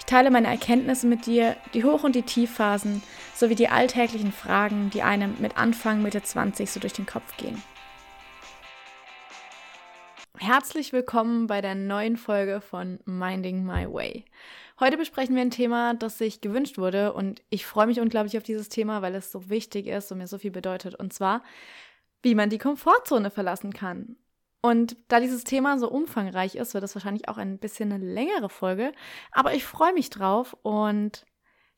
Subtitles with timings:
[0.00, 3.02] Ich teile meine Erkenntnisse mit dir, die Hoch- und die Tiefphasen,
[3.34, 7.62] sowie die alltäglichen Fragen, die einem mit Anfang, Mitte 20 so durch den Kopf gehen.
[10.38, 14.24] Herzlich willkommen bei der neuen Folge von Minding My Way.
[14.80, 18.42] Heute besprechen wir ein Thema, das sich gewünscht wurde und ich freue mich unglaublich auf
[18.42, 20.94] dieses Thema, weil es so wichtig ist und mir so viel bedeutet.
[20.94, 21.42] Und zwar,
[22.22, 24.16] wie man die Komfortzone verlassen kann.
[24.62, 28.50] Und da dieses Thema so umfangreich ist, wird es wahrscheinlich auch ein bisschen eine längere
[28.50, 28.92] Folge.
[29.32, 31.24] Aber ich freue mich drauf und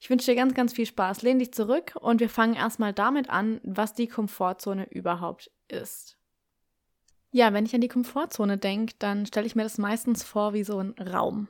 [0.00, 1.22] ich wünsche dir ganz, ganz viel Spaß.
[1.22, 6.18] Lehn dich zurück und wir fangen erstmal damit an, was die Komfortzone überhaupt ist.
[7.30, 10.64] Ja, wenn ich an die Komfortzone denke, dann stelle ich mir das meistens vor wie
[10.64, 11.46] so ein Raum.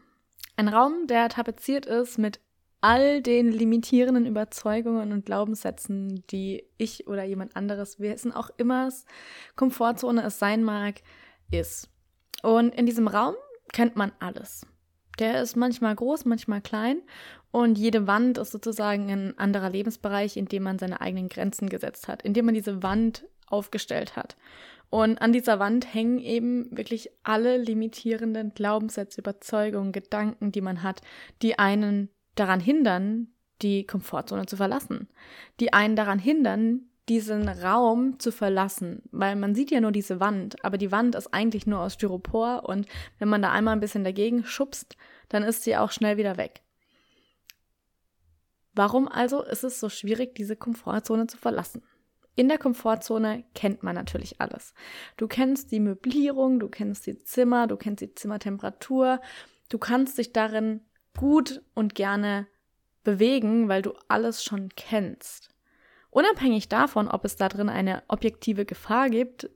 [0.57, 2.41] Ein Raum, der tapeziert ist mit
[2.83, 8.91] all den limitierenden Überzeugungen und Glaubenssätzen, die ich oder jemand anderes, wir wissen auch immer,
[9.57, 11.01] Komfortzone es sein mag,
[11.53, 11.89] ist.
[12.43, 13.35] Und in diesem Raum
[13.73, 14.67] kennt man alles.
[15.19, 17.03] Der ist manchmal groß, manchmal klein
[17.51, 22.09] und jede Wand ist sozusagen ein anderer Lebensbereich, in dem man seine eigenen Grenzen gesetzt
[22.09, 24.37] hat, in dem man diese Wand aufgestellt hat.
[24.89, 31.03] Und an dieser Wand hängen eben wirklich alle limitierenden Glaubenssätze, Überzeugungen, Gedanken, die man hat,
[31.43, 33.29] die einen daran hindern,
[33.61, 35.09] die Komfortzone zu verlassen.
[35.61, 40.65] Die einen daran hindern, diesen Raum zu verlassen, weil man sieht ja nur diese Wand,
[40.65, 42.87] aber die Wand ist eigentlich nur aus Styropor und
[43.19, 44.97] wenn man da einmal ein bisschen dagegen schubst,
[45.29, 46.63] dann ist sie auch schnell wieder weg.
[48.73, 51.83] Warum also ist es so schwierig, diese Komfortzone zu verlassen?
[52.35, 54.73] In der Komfortzone kennt man natürlich alles.
[55.19, 59.21] Du kennst die Möblierung, du kennst die Zimmer, du kennst die Zimmertemperatur,
[59.69, 60.81] du kannst dich darin
[61.15, 62.47] gut und gerne
[63.05, 65.52] bewegen, weil du alles schon kennst.
[66.13, 69.49] Unabhängig davon, ob es da drin eine objektive Gefahr gibt,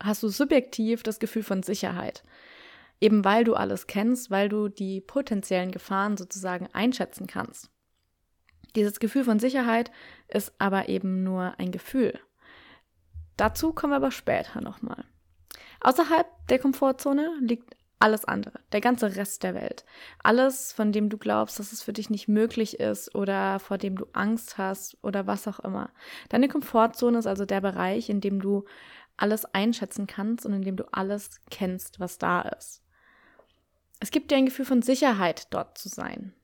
[0.00, 2.22] hast du subjektiv das Gefühl von Sicherheit.
[3.00, 7.68] Eben weil du alles kennst, weil du die potenziellen Gefahren sozusagen einschätzen kannst.
[8.76, 9.90] Dieses Gefühl von Sicherheit
[10.28, 12.16] ist aber eben nur ein Gefühl.
[13.36, 15.04] Dazu kommen wir aber später nochmal.
[15.80, 19.86] Außerhalb der Komfortzone liegt alles andere, der ganze Rest der Welt.
[20.22, 23.96] Alles, von dem du glaubst, dass es für dich nicht möglich ist oder vor dem
[23.96, 25.88] du Angst hast oder was auch immer.
[26.28, 28.66] Deine Komfortzone ist also der Bereich, in dem du
[29.16, 32.82] alles einschätzen kannst und in dem du alles kennst, was da ist.
[34.00, 36.34] Es gibt dir ein Gefühl von Sicherheit, dort zu sein.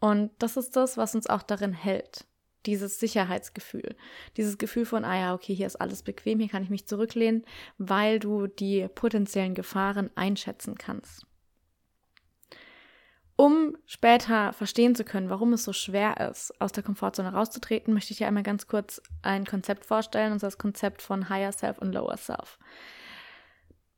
[0.00, 2.27] Und das ist das, was uns auch darin hält
[2.66, 3.96] dieses Sicherheitsgefühl,
[4.36, 7.44] dieses Gefühl von, ah ja, okay, hier ist alles bequem, hier kann ich mich zurücklehnen,
[7.78, 11.26] weil du die potenziellen Gefahren einschätzen kannst.
[13.40, 18.12] Um später verstehen zu können, warum es so schwer ist, aus der Komfortzone rauszutreten, möchte
[18.12, 21.92] ich dir einmal ganz kurz ein Konzept vorstellen, und das Konzept von Higher Self und
[21.92, 22.58] Lower Self.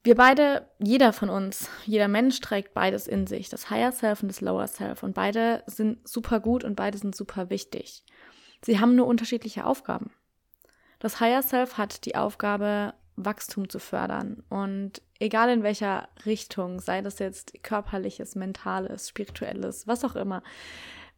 [0.02, 4.28] Wir beide, jeder von uns, jeder Mensch trägt beides in sich, das Higher Self und
[4.28, 5.02] das Lower Self.
[5.02, 8.04] Und beide sind super gut und beide sind super wichtig.
[8.62, 10.10] Sie haben nur unterschiedliche Aufgaben.
[10.98, 14.42] Das Higher Self hat die Aufgabe, Wachstum zu fördern.
[14.48, 20.42] Und egal in welcher Richtung, sei das jetzt körperliches, mentales, spirituelles, was auch immer,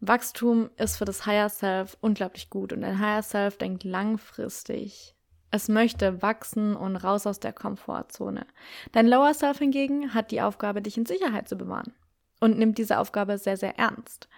[0.00, 2.72] Wachstum ist für das Higher Self unglaublich gut.
[2.72, 5.14] Und ein Higher Self denkt langfristig.
[5.50, 8.46] Es möchte wachsen und raus aus der Komfortzone.
[8.92, 11.92] Dein Lower Self hingegen hat die Aufgabe, dich in Sicherheit zu bewahren
[12.40, 14.28] und nimmt diese Aufgabe sehr, sehr ernst.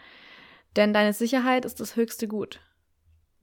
[0.77, 2.61] Denn deine Sicherheit ist das höchste Gut.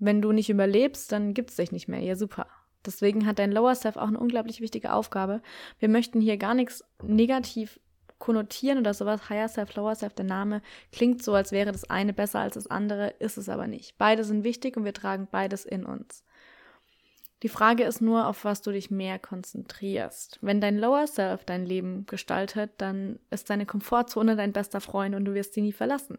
[0.01, 1.99] Wenn du nicht überlebst, dann gibt es dich nicht mehr.
[1.99, 2.47] Ja, super.
[2.83, 5.43] Deswegen hat dein Lower Self auch eine unglaublich wichtige Aufgabe.
[5.77, 7.79] Wir möchten hier gar nichts negativ
[8.17, 9.29] konnotieren oder sowas.
[9.29, 12.65] Higher Self, Lower Self, der Name klingt so, als wäre das eine besser als das
[12.65, 13.99] andere, ist es aber nicht.
[13.99, 16.23] Beide sind wichtig und wir tragen beides in uns.
[17.43, 20.39] Die Frage ist nur, auf was du dich mehr konzentrierst.
[20.41, 25.25] Wenn dein Lower Self dein Leben gestaltet, dann ist deine Komfortzone dein bester Freund und
[25.25, 26.17] du wirst sie nie verlassen.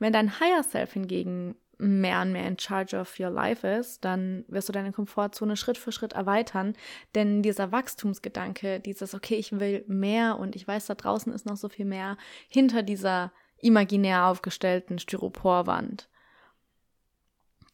[0.00, 4.44] Wenn dein Higher Self hingegen mehr und mehr in charge of your life ist, dann
[4.48, 6.74] wirst du deine Komfortzone Schritt für Schritt erweitern.
[7.14, 11.56] Denn dieser Wachstumsgedanke, dieses, okay, ich will mehr und ich weiß, da draußen ist noch
[11.56, 12.16] so viel mehr
[12.48, 16.08] hinter dieser imaginär aufgestellten Styroporwand,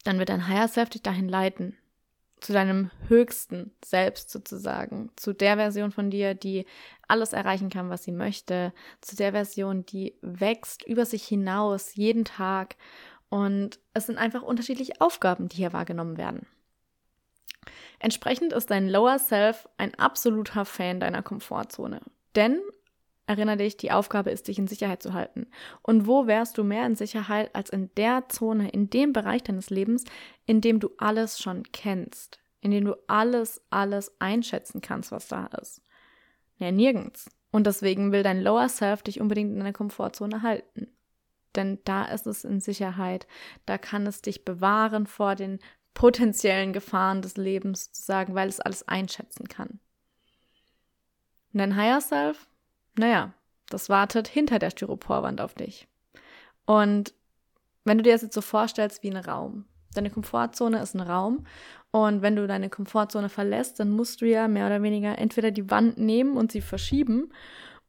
[0.03, 1.75] dann wird dein Higher Self dich dahin leiten.
[2.41, 5.09] Zu deinem höchsten Selbst sozusagen.
[5.15, 6.65] Zu der Version von dir, die
[7.07, 8.73] alles erreichen kann, was sie möchte.
[9.01, 12.75] Zu der Version, die wächst über sich hinaus jeden Tag
[13.29, 16.47] und es sind einfach unterschiedliche Aufgaben, die hier wahrgenommen werden.
[17.99, 22.01] Entsprechend ist dein Lower Self ein absoluter Fan deiner Komfortzone.
[22.35, 22.59] Denn,
[23.25, 25.47] erinnere dich, die Aufgabe ist, dich in Sicherheit zu halten.
[25.81, 29.69] Und wo wärst du mehr in Sicherheit als in der Zone, in dem Bereich deines
[29.69, 30.03] Lebens,
[30.45, 35.47] in dem du alles schon kennst, in dem du alles, alles einschätzen kannst, was da
[35.61, 35.81] ist?
[36.57, 37.29] Ja, nirgends.
[37.51, 40.94] Und deswegen will dein Lower Self dich unbedingt in deiner Komfortzone halten.
[41.55, 43.27] Denn da ist es in Sicherheit,
[43.65, 45.59] da kann es dich bewahren vor den
[45.93, 49.79] potenziellen Gefahren des Lebens, sozusagen, weil es alles einschätzen kann.
[51.53, 52.47] Und dein Higher Self,
[52.97, 53.33] naja,
[53.69, 55.87] das wartet hinter der Styroporwand auf dich.
[56.65, 57.13] Und
[57.85, 61.45] wenn du dir das jetzt so vorstellst wie ein Raum, deine Komfortzone ist ein Raum
[61.91, 65.69] und wenn du deine Komfortzone verlässt, dann musst du ja mehr oder weniger entweder die
[65.71, 67.31] Wand nehmen und sie verschieben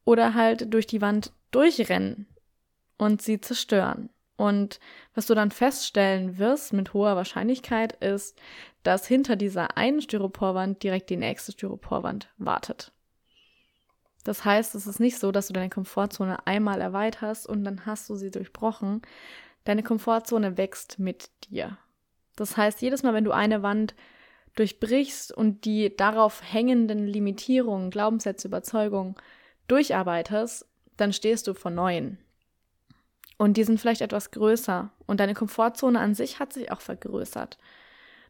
[0.05, 2.27] oder halt durch die Wand durchrennen
[2.97, 4.09] und sie zerstören.
[4.37, 4.79] Und
[5.15, 8.37] was du dann feststellen wirst mit hoher Wahrscheinlichkeit ist,
[8.83, 12.91] dass hinter dieser einen Styroporwand direkt die nächste Styroporwand wartet.
[14.23, 18.09] Das heißt, es ist nicht so, dass du deine Komfortzone einmal erweiterst und dann hast
[18.09, 19.01] du sie durchbrochen.
[19.63, 21.77] Deine Komfortzone wächst mit dir.
[22.35, 23.95] Das heißt, jedes Mal, wenn du eine Wand
[24.55, 29.15] durchbrichst und die darauf hängenden Limitierungen, Glaubenssätze, Überzeugungen
[29.67, 30.67] durcharbeitest,
[30.97, 32.17] dann stehst du vor neuen.
[33.37, 37.57] Und die sind vielleicht etwas größer und deine Komfortzone an sich hat sich auch vergrößert.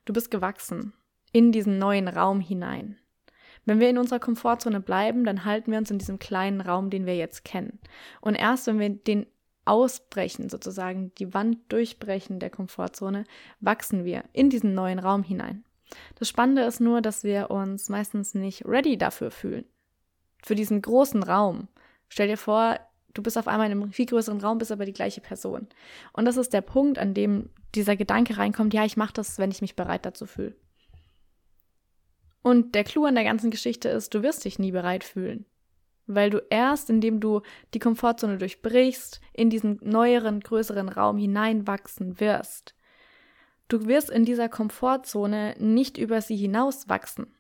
[0.06, 0.94] Du bist gewachsen
[1.32, 2.98] in diesen neuen Raum hinein.
[3.66, 7.06] Wenn wir in unserer Komfortzone bleiben, dann halten wir uns in diesem kleinen Raum, den
[7.06, 7.80] wir jetzt kennen.
[8.22, 9.26] Und erst wenn wir den
[9.66, 13.26] Ausbrechen, sozusagen die Wand durchbrechen der Komfortzone,
[13.60, 15.66] wachsen wir in diesen neuen Raum hinein.
[16.16, 19.66] Das Spannende ist nur, dass wir uns meistens nicht ready dafür fühlen.
[20.44, 21.68] Für diesen großen Raum.
[22.08, 22.80] Stell dir vor,
[23.18, 25.68] du bist auf einmal in einem viel größeren Raum, bist aber die gleiche Person.
[26.14, 29.52] Und das ist der Punkt, an dem dieser Gedanke reinkommt, ja, ich mache das, wenn
[29.52, 30.56] ich mich bereit dazu fühle.
[32.42, 35.46] Und der Clou an der ganzen Geschichte ist, du wirst dich nie bereit fühlen
[36.08, 37.42] weil du erst, indem du
[37.74, 42.74] die Komfortzone durchbrichst, in diesen neueren, größeren Raum hineinwachsen wirst.
[43.68, 47.36] Du wirst in dieser Komfortzone nicht über sie hinauswachsen.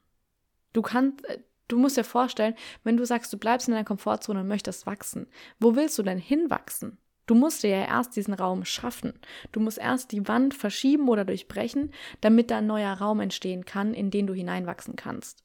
[0.73, 1.25] Du kannst,
[1.67, 5.27] du musst dir vorstellen, wenn du sagst, du bleibst in deiner Komfortzone und möchtest wachsen,
[5.59, 6.97] wo willst du denn hinwachsen?
[7.25, 9.13] Du musst dir ja erst diesen Raum schaffen.
[9.51, 11.91] Du musst erst die Wand verschieben oder durchbrechen,
[12.21, 15.43] damit da ein neuer Raum entstehen kann, in den du hineinwachsen kannst.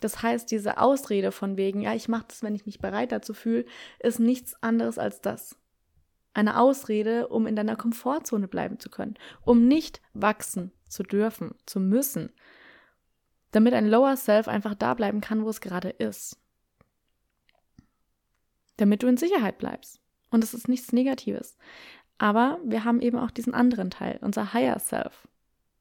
[0.00, 3.34] Das heißt, diese Ausrede von wegen, ja, ich mache das, wenn ich mich bereit dazu
[3.34, 3.64] fühle,
[3.98, 5.56] ist nichts anderes als das.
[6.32, 11.80] Eine Ausrede, um in deiner Komfortzone bleiben zu können, um nicht wachsen zu dürfen, zu
[11.80, 12.30] müssen,
[13.56, 16.38] damit ein Lower Self einfach da bleiben kann, wo es gerade ist.
[18.76, 20.00] Damit du in Sicherheit bleibst.
[20.30, 21.56] Und es ist nichts Negatives.
[22.18, 25.26] Aber wir haben eben auch diesen anderen Teil, unser Higher Self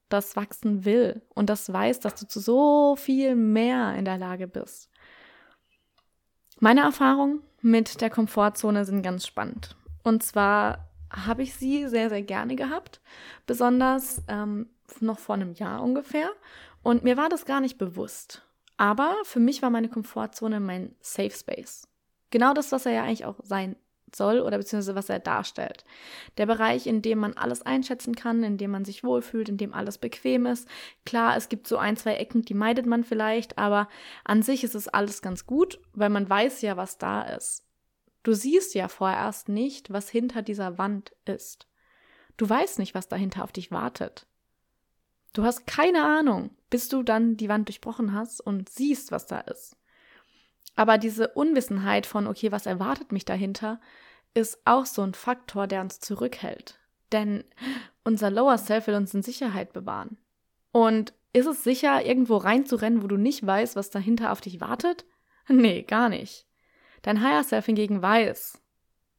[0.09, 4.47] das wachsen will und das weiß, dass du zu so viel mehr in der Lage
[4.47, 4.89] bist.
[6.59, 9.75] Meine Erfahrungen mit der Komfortzone sind ganz spannend.
[10.03, 13.01] Und zwar habe ich sie sehr, sehr gerne gehabt,
[13.45, 14.69] besonders ähm,
[14.99, 16.29] noch vor einem Jahr ungefähr.
[16.85, 18.43] Und mir war das gar nicht bewusst.
[18.77, 21.87] Aber für mich war meine Komfortzone mein Safe Space.
[22.29, 23.75] Genau das, was er ja eigentlich auch sein
[24.13, 25.83] soll oder beziehungsweise was er darstellt.
[26.37, 29.73] Der Bereich, in dem man alles einschätzen kann, in dem man sich wohlfühlt, in dem
[29.73, 30.67] alles bequem ist.
[31.07, 33.89] Klar, es gibt so ein, zwei Ecken, die meidet man vielleicht, aber
[34.23, 37.65] an sich ist es alles ganz gut, weil man weiß ja, was da ist.
[38.21, 41.67] Du siehst ja vorerst nicht, was hinter dieser Wand ist.
[42.37, 44.27] Du weißt nicht, was dahinter auf dich wartet.
[45.35, 49.39] Du hast keine Ahnung, bis du dann die Wand durchbrochen hast und siehst, was da
[49.39, 49.75] ist.
[50.77, 53.81] Aber diese Unwissenheit von, okay, was erwartet mich dahinter,
[54.33, 56.79] ist auch so ein Faktor, der uns zurückhält.
[57.11, 57.43] Denn
[58.05, 60.17] unser Lower Self will uns in Sicherheit bewahren.
[60.71, 65.05] Und ist es sicher, irgendwo reinzurennen, wo du nicht weißt, was dahinter auf dich wartet?
[65.49, 66.47] Nee, gar nicht.
[67.01, 68.61] Dein Higher Self hingegen weiß,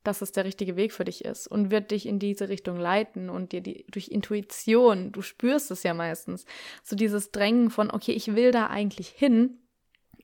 [0.07, 3.29] dass es der richtige Weg für dich ist und wird dich in diese Richtung leiten
[3.31, 6.45] und dir die, durch Intuition, du spürst es ja meistens,
[6.83, 9.59] so dieses Drängen von, okay, ich will da eigentlich hin,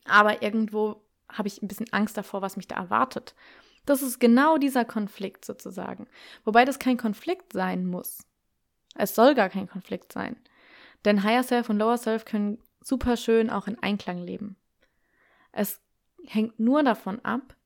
[0.04, 3.34] aber irgendwo habe ich ein bisschen Angst davor, was mich da erwartet.
[3.86, 6.06] Das ist genau dieser Konflikt sozusagen.
[6.44, 8.26] Wobei das kein Konflikt sein muss.
[8.94, 10.36] Es soll gar kein Konflikt sein.
[11.04, 14.56] Denn Higher Self und Lower Self können super schön auch in Einklang leben.
[15.50, 15.80] Es
[16.26, 17.56] hängt nur davon ab,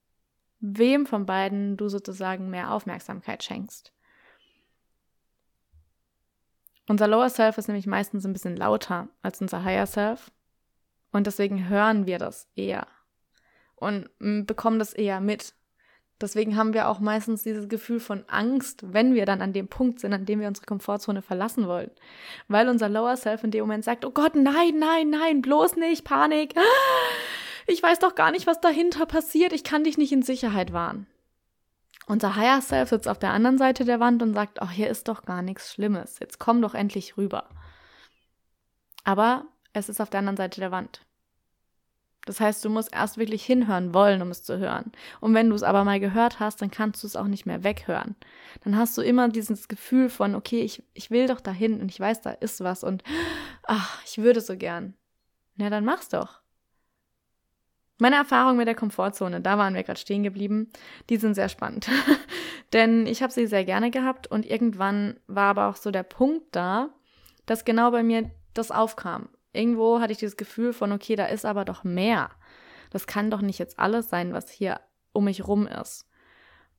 [0.60, 3.92] wem von beiden du sozusagen mehr Aufmerksamkeit schenkst.
[6.88, 10.30] Unser Lower Self ist nämlich meistens ein bisschen lauter als unser Higher Self
[11.12, 12.86] und deswegen hören wir das eher
[13.74, 14.08] und
[14.46, 15.54] bekommen das eher mit.
[16.20, 20.00] Deswegen haben wir auch meistens dieses Gefühl von Angst, wenn wir dann an dem Punkt
[20.00, 21.90] sind, an dem wir unsere Komfortzone verlassen wollen.
[22.48, 26.04] Weil unser Lower Self in dem Moment sagt, oh Gott, nein, nein, nein, bloß nicht,
[26.04, 26.54] Panik.
[27.66, 29.52] Ich weiß doch gar nicht, was dahinter passiert.
[29.52, 31.06] Ich kann dich nicht in Sicherheit wahren.
[32.06, 35.08] Unser Higher Self sitzt auf der anderen Seite der Wand und sagt, oh, hier ist
[35.08, 36.20] doch gar nichts Schlimmes.
[36.20, 37.48] Jetzt komm doch endlich rüber.
[39.02, 41.00] Aber es ist auf der anderen Seite der Wand.
[42.26, 44.90] Das heißt, du musst erst wirklich hinhören wollen, um es zu hören.
[45.20, 47.62] Und wenn du es aber mal gehört hast, dann kannst du es auch nicht mehr
[47.62, 48.16] weghören.
[48.64, 52.00] Dann hast du immer dieses Gefühl von, okay, ich, ich will doch dahin und ich
[52.00, 53.04] weiß, da ist was und
[53.62, 54.94] ach, ich würde so gern.
[55.54, 56.40] Na, dann mach's doch.
[57.98, 60.70] Meine Erfahrungen mit der Komfortzone, da waren wir gerade stehen geblieben,
[61.08, 61.88] die sind sehr spannend.
[62.72, 66.44] Denn ich habe sie sehr gerne gehabt und irgendwann war aber auch so der Punkt
[66.52, 66.90] da,
[67.46, 69.28] dass genau bei mir das aufkam.
[69.52, 72.30] Irgendwo hatte ich dieses Gefühl von, okay, da ist aber doch mehr.
[72.90, 74.80] Das kann doch nicht jetzt alles sein, was hier
[75.12, 76.06] um mich rum ist.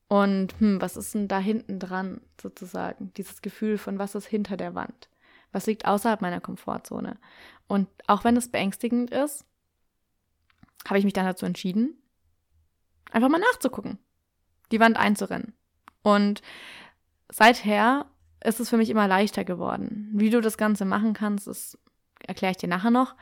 [0.06, 3.12] Und hm, was ist denn da hinten dran, sozusagen?
[3.16, 5.08] Dieses Gefühl von, was ist hinter der Wand?
[5.52, 7.18] Was liegt außerhalb meiner Komfortzone?
[7.66, 9.44] Und auch wenn es beängstigend ist,
[10.86, 12.00] habe ich mich dann dazu entschieden,
[13.10, 13.98] einfach mal nachzugucken,
[14.72, 15.54] die Wand einzurennen.
[16.02, 16.42] Und
[17.30, 18.06] seither
[18.44, 20.10] ist es für mich immer leichter geworden.
[20.14, 21.78] Wie du das Ganze machen kannst, ist
[22.26, 23.14] erkläre ich dir nachher noch.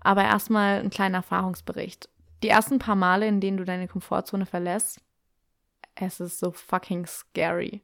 [0.00, 2.08] Aber erstmal ein kleiner Erfahrungsbericht.
[2.42, 5.00] Die ersten paar Male, in denen du deine Komfortzone verlässt,
[5.94, 7.82] es ist so fucking scary.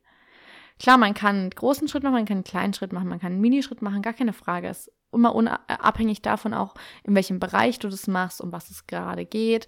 [0.78, 3.32] Klar, man kann einen großen Schritt machen, man kann einen kleinen Schritt machen, man kann
[3.32, 4.68] einen Minischritt machen, gar keine Frage.
[4.68, 9.24] Es immer unabhängig davon auch, in welchem Bereich du das machst, um was es gerade
[9.24, 9.66] geht.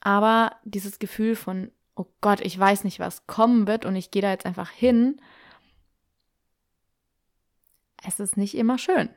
[0.00, 4.22] Aber dieses Gefühl von, oh Gott, ich weiß nicht, was kommen wird und ich gehe
[4.22, 5.20] da jetzt einfach hin,
[8.06, 9.10] es ist nicht immer schön.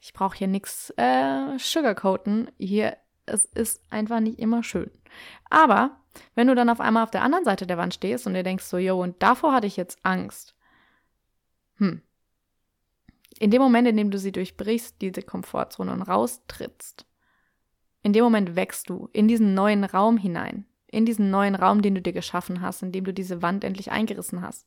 [0.00, 2.50] Ich brauche hier nichts äh, sugarcoaten.
[2.58, 4.90] Hier, es ist einfach nicht immer schön.
[5.50, 5.96] Aber
[6.34, 8.64] wenn du dann auf einmal auf der anderen Seite der Wand stehst und dir denkst
[8.64, 10.54] so, yo, und davor hatte ich jetzt Angst.
[11.76, 12.02] Hm.
[13.38, 17.06] In dem Moment, in dem du sie durchbrichst, diese Komfortzone und raustrittst,
[18.02, 20.66] in dem Moment wächst du in diesen neuen Raum hinein.
[20.86, 23.90] In diesen neuen Raum, den du dir geschaffen hast, in dem du diese Wand endlich
[23.90, 24.66] eingerissen hast.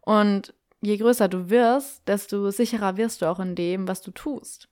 [0.00, 4.68] Und je größer du wirst, desto sicherer wirst du auch in dem, was du tust.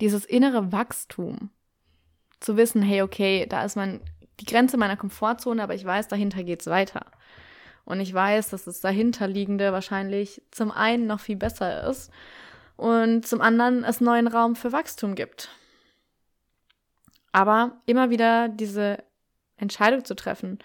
[0.00, 1.50] Dieses innere Wachstum,
[2.40, 4.00] zu wissen, hey, okay, da ist mein,
[4.40, 7.06] die Grenze meiner Komfortzone, aber ich weiß, dahinter geht's weiter.
[7.88, 12.10] Und ich weiß, dass das dahinterliegende wahrscheinlich zum einen noch viel besser ist
[12.76, 15.48] und zum anderen es neuen Raum für Wachstum gibt.
[17.32, 19.02] Aber immer wieder diese
[19.56, 20.58] Entscheidung zu treffen,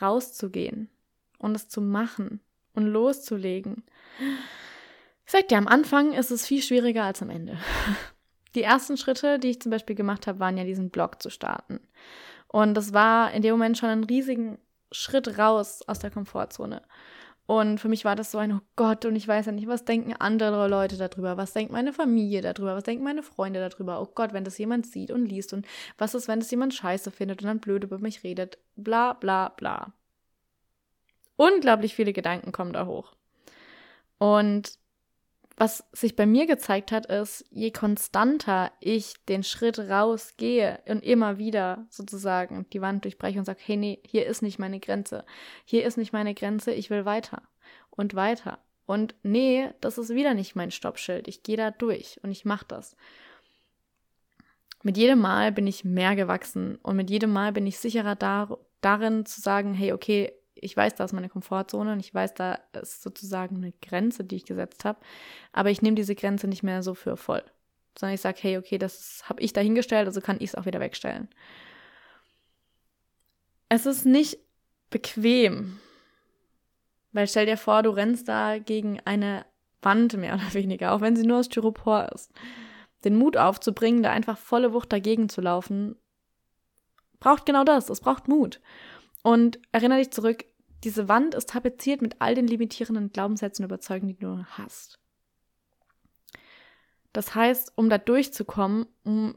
[0.00, 0.88] rauszugehen
[1.36, 2.40] und es zu machen
[2.74, 3.84] und loszulegen.
[5.26, 7.58] Ich sag dir, am Anfang ist es viel schwieriger als am Ende.
[8.54, 11.80] Die ersten Schritte, die ich zum Beispiel gemacht habe, waren ja diesen Blog zu starten.
[12.48, 14.56] Und das war in dem Moment schon ein riesigen
[14.92, 16.82] Schritt raus aus der Komfortzone.
[17.46, 19.84] Und für mich war das so ein, oh Gott, und ich weiß ja nicht, was
[19.84, 24.08] denken andere Leute darüber, was denkt meine Familie darüber, was denken meine Freunde darüber, oh
[24.14, 25.66] Gott, wenn das jemand sieht und liest und
[25.98, 29.48] was ist, wenn das jemand scheiße findet und dann blöd über mich redet, bla bla
[29.48, 29.92] bla.
[31.36, 33.12] Unglaublich viele Gedanken kommen da hoch.
[34.18, 34.78] Und
[35.56, 41.38] was sich bei mir gezeigt hat, ist, je konstanter ich den Schritt rausgehe und immer
[41.38, 45.24] wieder sozusagen die Wand durchbreche und sage, hey, nee, hier ist nicht meine Grenze.
[45.64, 47.42] Hier ist nicht meine Grenze, ich will weiter
[47.90, 48.58] und weiter.
[48.86, 51.28] Und nee, das ist wieder nicht mein Stoppschild.
[51.28, 52.96] Ich gehe da durch und ich mache das.
[54.82, 58.58] Mit jedem Mal bin ich mehr gewachsen und mit jedem Mal bin ich sicherer dar
[58.80, 62.58] darin zu sagen, hey, okay, ich weiß, da ist meine Komfortzone und ich weiß, da
[62.80, 65.00] ist sozusagen eine Grenze, die ich gesetzt habe.
[65.52, 67.42] Aber ich nehme diese Grenze nicht mehr so für voll.
[67.98, 70.80] Sondern ich sage, hey, okay, das habe ich dahingestellt, also kann ich es auch wieder
[70.80, 71.28] wegstellen.
[73.68, 74.38] Es ist nicht
[74.90, 75.78] bequem.
[77.12, 79.44] Weil stell dir vor, du rennst da gegen eine
[79.82, 82.30] Wand mehr oder weniger, auch wenn sie nur aus Styropor ist.
[83.04, 85.96] Den Mut aufzubringen, da einfach volle Wucht dagegen zu laufen,
[87.18, 87.90] braucht genau das.
[87.90, 88.60] Es braucht Mut.
[89.22, 90.44] Und erinnere dich zurück,
[90.84, 94.98] diese Wand ist tapeziert mit all den limitierenden Glaubenssätzen und Überzeugungen, die du hast.
[97.12, 99.36] Das heißt, um da durchzukommen, um,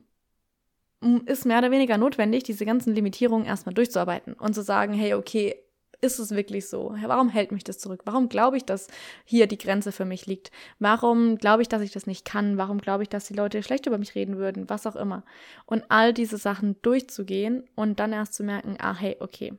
[1.02, 5.14] um, ist mehr oder weniger notwendig, diese ganzen Limitierungen erstmal durchzuarbeiten und zu sagen, hey,
[5.14, 5.62] okay,
[6.02, 6.96] ist es wirklich so?
[7.02, 8.02] Warum hält mich das zurück?
[8.06, 8.88] Warum glaube ich, dass
[9.24, 10.52] hier die Grenze für mich liegt?
[10.80, 12.58] Warum glaube ich, dass ich das nicht kann?
[12.58, 14.70] Warum glaube ich, dass die Leute schlecht über mich reden würden?
[14.70, 15.24] Was auch immer.
[15.66, 19.54] Und all diese Sachen durchzugehen und dann erst zu merken, ah, hey, okay,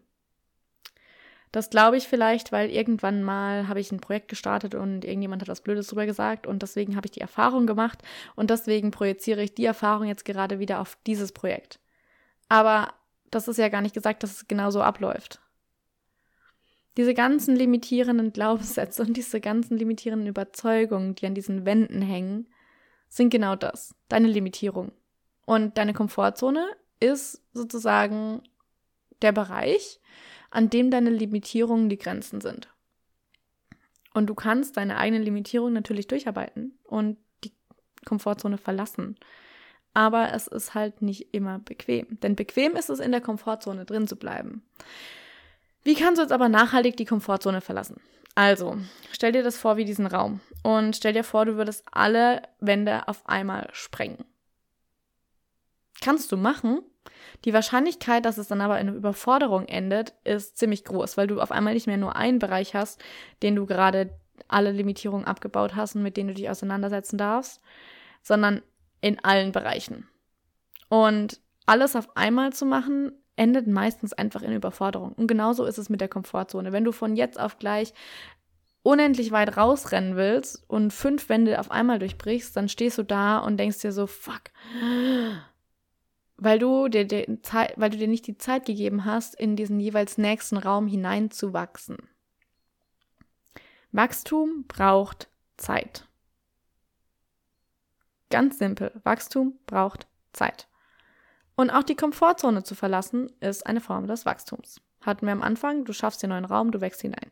[1.53, 5.49] das glaube ich vielleicht, weil irgendwann mal habe ich ein Projekt gestartet und irgendjemand hat
[5.49, 8.03] was Blödes drüber gesagt und deswegen habe ich die Erfahrung gemacht
[8.35, 11.79] und deswegen projiziere ich die Erfahrung jetzt gerade wieder auf dieses Projekt.
[12.49, 12.93] Aber
[13.31, 15.41] das ist ja gar nicht gesagt, dass es genau so abläuft.
[16.97, 22.49] Diese ganzen limitierenden Glaubenssätze und diese ganzen limitierenden Überzeugungen, die an diesen Wänden hängen,
[23.09, 24.93] sind genau das, deine Limitierung.
[25.45, 26.67] Und deine Komfortzone
[26.99, 28.43] ist sozusagen
[29.23, 30.01] der Bereich,
[30.51, 32.69] an dem deine Limitierungen die Grenzen sind.
[34.15, 37.53] Und du kannst deine eigenen Limitierungen natürlich durcharbeiten und die
[38.07, 39.17] Komfortzone verlassen.
[39.93, 42.19] Aber es ist halt nicht immer bequem.
[42.21, 44.63] Denn bequem ist es, in der Komfortzone drin zu bleiben.
[45.85, 48.01] Wie kannst du jetzt aber nachhaltig die Komfortzone verlassen?
[48.35, 48.77] Also,
[49.13, 53.09] stell dir das vor wie diesen Raum und stell dir vor, du würdest alle Wände
[53.09, 54.25] auf einmal sprengen.
[56.03, 56.81] Kannst du machen.
[57.45, 61.53] Die Wahrscheinlichkeit, dass es dann aber in Überforderung endet, ist ziemlich groß, weil du auf
[61.53, 63.03] einmal nicht mehr nur einen Bereich hast,
[63.43, 64.11] den du gerade
[64.49, 67.61] alle Limitierungen abgebaut hast und mit denen du dich auseinandersetzen darfst,
[68.23, 68.63] sondern
[69.01, 70.09] in allen Bereichen.
[70.89, 75.13] Und alles auf einmal zu machen, endet meistens einfach in Überforderung.
[75.13, 76.73] Und genauso ist es mit der Komfortzone.
[76.73, 77.93] Wenn du von jetzt auf gleich
[78.83, 83.59] unendlich weit rausrennen willst und fünf Wände auf einmal durchbrichst, dann stehst du da und
[83.59, 84.43] denkst dir so, fuck.
[86.39, 89.81] Weil du dir, dir Zeit, weil du dir nicht die Zeit gegeben hast, in diesen
[89.81, 91.97] jeweils nächsten Raum hineinzuwachsen.
[93.93, 96.07] Wachstum braucht Zeit.
[98.29, 98.93] Ganz simpel.
[99.05, 100.69] Wachstum braucht Zeit.
[101.55, 104.83] Und auch die Komfortzone zu verlassen, ist eine Form des Wachstums.
[105.01, 107.31] Hatten wir am Anfang, du schaffst den neuen Raum, du wächst hinein.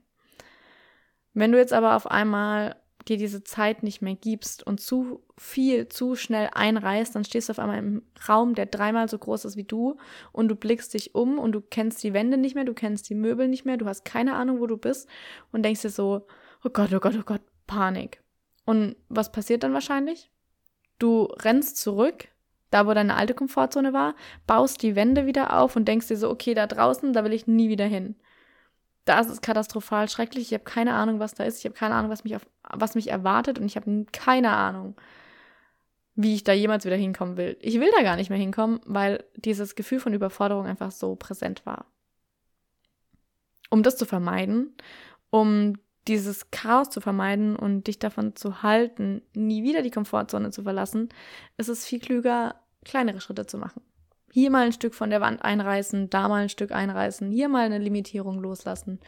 [1.35, 2.77] Wenn du jetzt aber auf einmal
[3.09, 7.53] dir diese Zeit nicht mehr gibst und zu viel, zu schnell einreißt, dann stehst du
[7.53, 9.97] auf einmal im Raum, der dreimal so groß ist wie du
[10.33, 13.15] und du blickst dich um und du kennst die Wände nicht mehr, du kennst die
[13.15, 15.09] Möbel nicht mehr, du hast keine Ahnung, wo du bist
[15.53, 16.27] und denkst dir so,
[16.65, 18.23] oh Gott, oh Gott, oh Gott, Panik.
[18.65, 20.31] Und was passiert dann wahrscheinlich?
[20.99, 22.29] Du rennst zurück
[22.75, 24.17] da wo deine alte Komfortzone war,
[24.49, 27.47] baust die Wände wieder auf und denkst dir so, okay, da draußen, da will ich
[27.47, 28.17] nie wieder hin.
[29.05, 30.49] Das ist katastrophal schrecklich.
[30.49, 31.59] Ich habe keine Ahnung, was da ist.
[31.59, 34.97] Ich habe keine Ahnung, was mich, auf, was mich erwartet und ich habe keine Ahnung,
[36.15, 37.57] wie ich da jemals wieder hinkommen will.
[37.61, 41.67] Ich will da gar nicht mehr hinkommen, weil dieses Gefühl von Überforderung einfach so präsent
[41.67, 41.87] war.
[43.69, 44.75] Um das zu vermeiden,
[45.31, 45.75] um
[46.07, 51.09] dieses Chaos zu vermeiden und dich davon zu halten, nie wieder die Komfortzone zu verlassen,
[51.57, 53.83] ist es viel klüger, kleinere Schritte zu machen.
[54.35, 57.67] Hier mal ein Stück von der Wand einreißen, da mal ein Stück einreißen, hier mal
[57.67, 58.99] eine Limitierung loslassen.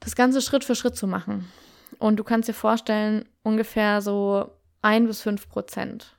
[0.00, 1.52] Das Ganze Schritt für Schritt zu machen.
[1.98, 6.16] Und du kannst dir vorstellen, ungefähr so ein bis fünf Prozent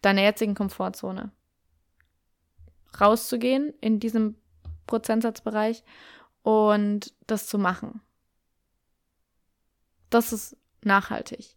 [0.00, 1.32] deiner jetzigen Komfortzone
[3.00, 4.36] rauszugehen in diesem
[4.86, 5.82] Prozentsatzbereich
[6.42, 8.00] und das zu machen.
[10.08, 11.56] Das ist nachhaltig.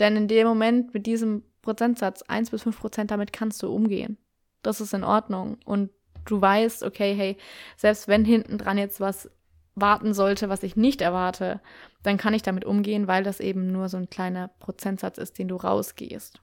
[0.00, 4.18] Denn in dem Moment mit diesem Prozentsatz, 1 bis 5 Prozent, damit kannst du umgehen.
[4.62, 5.58] Das ist in Ordnung.
[5.64, 5.90] Und
[6.24, 7.36] du weißt, okay, hey,
[7.76, 9.30] selbst wenn hinten dran jetzt was
[9.74, 11.60] warten sollte, was ich nicht erwarte,
[12.02, 15.48] dann kann ich damit umgehen, weil das eben nur so ein kleiner Prozentsatz ist, den
[15.48, 16.40] du rausgehst.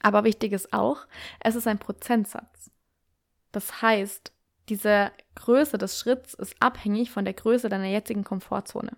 [0.00, 1.06] Aber wichtig ist auch,
[1.40, 2.70] es ist ein Prozentsatz.
[3.50, 4.32] Das heißt,
[4.68, 8.96] diese Größe des Schritts ist abhängig von der Größe deiner jetzigen Komfortzone.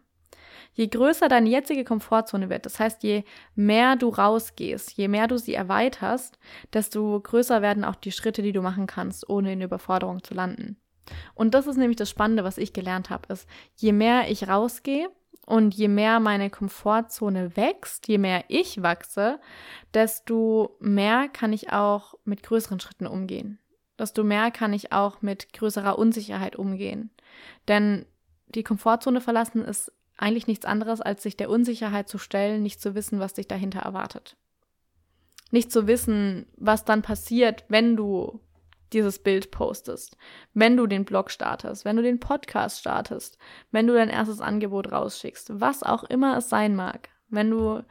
[0.72, 5.38] Je größer deine jetzige Komfortzone wird, das heißt, je mehr du rausgehst, je mehr du
[5.38, 6.38] sie erweiterst,
[6.72, 10.76] desto größer werden auch die Schritte, die du machen kannst, ohne in Überforderung zu landen.
[11.34, 15.10] Und das ist nämlich das Spannende, was ich gelernt habe, ist, je mehr ich rausgehe
[15.46, 19.40] und je mehr meine Komfortzone wächst, je mehr ich wachse,
[19.94, 23.58] desto mehr kann ich auch mit größeren Schritten umgehen.
[23.98, 27.10] Desto mehr kann ich auch mit größerer Unsicherheit umgehen.
[27.68, 28.06] Denn
[28.46, 32.94] die Komfortzone verlassen ist eigentlich nichts anderes, als sich der Unsicherheit zu stellen, nicht zu
[32.94, 34.36] wissen, was dich dahinter erwartet.
[35.50, 38.40] Nicht zu wissen, was dann passiert, wenn du
[38.92, 40.16] dieses Bild postest,
[40.52, 43.38] wenn du den Blog startest, wenn du den Podcast startest,
[43.70, 47.84] wenn du dein erstes Angebot rausschickst, was auch immer es sein mag, wenn du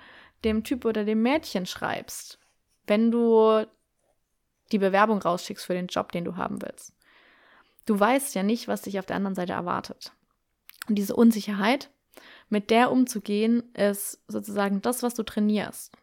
[0.43, 2.39] dem Typ oder dem Mädchen schreibst,
[2.85, 3.65] wenn du
[4.71, 6.93] die Bewerbung rausschickst für den Job, den du haben willst.
[7.85, 10.11] Du weißt ja nicht, was dich auf der anderen Seite erwartet.
[10.87, 11.89] Und diese Unsicherheit,
[12.49, 15.93] mit der umzugehen, ist sozusagen das, was du trainierst.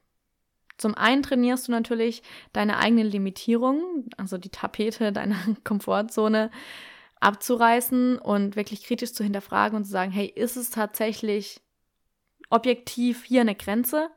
[0.79, 6.51] Zum einen trainierst du natürlich deine eigenen Limitierungen, also die Tapete deiner Komfortzone
[7.19, 11.63] abzureißen und wirklich kritisch zu hinterfragen und zu sagen, hey, ist es tatsächlich
[12.51, 14.11] objektiv hier eine Grenze?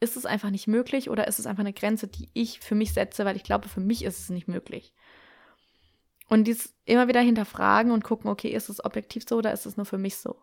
[0.00, 2.92] Ist es einfach nicht möglich oder ist es einfach eine Grenze, die ich für mich
[2.92, 4.92] setze, weil ich glaube, für mich ist es nicht möglich?
[6.28, 9.76] Und dies immer wieder hinterfragen und gucken, okay, ist es objektiv so oder ist es
[9.76, 10.36] nur für mich so?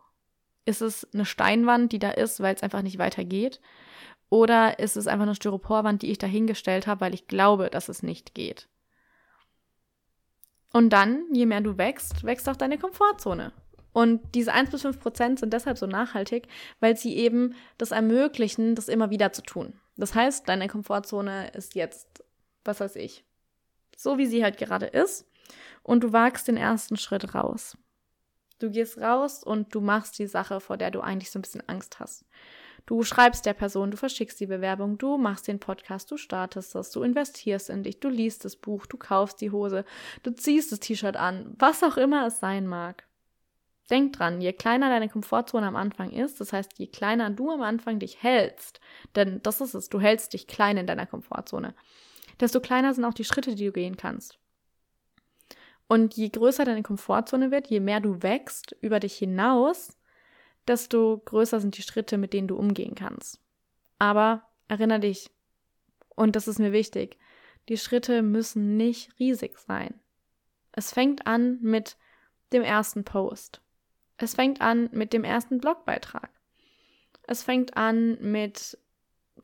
[0.69, 3.59] Ist es eine Steinwand, die da ist, weil es einfach nicht weitergeht?
[4.29, 8.03] Oder ist es einfach eine Styroporwand, die ich dahingestellt habe, weil ich glaube, dass es
[8.03, 8.67] nicht geht?
[10.71, 13.51] Und dann, je mehr du wächst, wächst auch deine Komfortzone.
[13.93, 16.47] Und diese 1 bis 5 Prozent sind deshalb so nachhaltig,
[16.79, 19.73] weil sie eben das ermöglichen, das immer wieder zu tun.
[19.97, 22.23] Das heißt, deine Komfortzone ist jetzt,
[22.63, 23.25] was weiß ich,
[23.97, 25.25] so wie sie halt gerade ist.
[25.81, 27.75] Und du wagst den ersten Schritt raus.
[28.59, 31.67] Du gehst raus und du machst die Sache, vor der du eigentlich so ein bisschen
[31.67, 32.25] Angst hast.
[32.85, 36.91] Du schreibst der Person, du verschickst die Bewerbung, du machst den Podcast, du startest das,
[36.91, 39.85] du investierst in dich, du liest das Buch, du kaufst die Hose,
[40.23, 43.05] du ziehst das T-Shirt an, was auch immer es sein mag.
[43.89, 47.61] Denk dran, je kleiner deine Komfortzone am Anfang ist, das heißt, je kleiner du am
[47.61, 48.79] Anfang dich hältst,
[49.15, 51.75] denn das ist es, du hältst dich klein in deiner Komfortzone,
[52.39, 54.39] desto kleiner sind auch die Schritte, die du gehen kannst.
[55.89, 59.97] Und je größer deine Komfortzone wird, je mehr du wächst über dich hinaus,
[60.67, 63.41] desto größer sind die Schritte, mit denen du umgehen kannst.
[63.97, 65.31] Aber erinnere dich,
[66.15, 67.17] und das ist mir wichtig,
[67.69, 69.99] die Schritte müssen nicht riesig sein.
[70.71, 71.97] Es fängt an mit
[72.53, 73.61] dem ersten Post.
[74.17, 76.29] Es fängt an mit dem ersten Blogbeitrag.
[77.23, 78.77] Es fängt an mit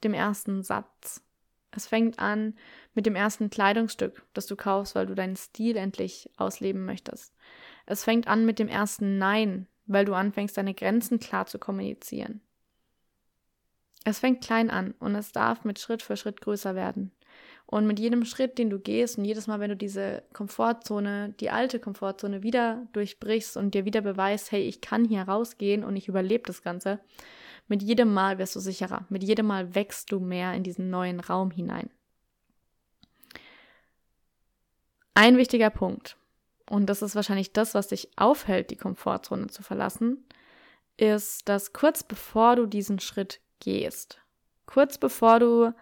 [0.04, 1.24] dem ersten Satz.
[1.72, 2.56] Es fängt an
[2.96, 7.34] mit dem ersten Kleidungsstück, das du kaufst, weil du deinen Stil endlich ausleben möchtest.
[7.86, 12.42] Es fängt an mit dem ersten Nein, weil du anfängst, deine Grenzen klar zu kommunizieren.
[14.06, 17.12] Es fängt klein an und es darf mit Schritt für Schritt größer werden.
[17.68, 21.50] Und mit jedem Schritt, den du gehst und jedes Mal, wenn du diese Komfortzone, die
[21.50, 26.08] alte Komfortzone wieder durchbrichst und dir wieder beweist, hey, ich kann hier rausgehen und ich
[26.08, 27.00] überlebe das Ganze,
[27.68, 29.06] mit jedem Mal wirst du sicherer.
[29.10, 31.90] Mit jedem Mal wächst du mehr in diesen neuen Raum hinein.
[35.16, 36.18] Ein wichtiger Punkt
[36.70, 40.26] und das ist wahrscheinlich das, was dich aufhält, die Komfortzone zu verlassen,
[40.98, 44.20] ist, dass kurz bevor du diesen Schritt gehst,
[44.66, 45.74] kurz bevor du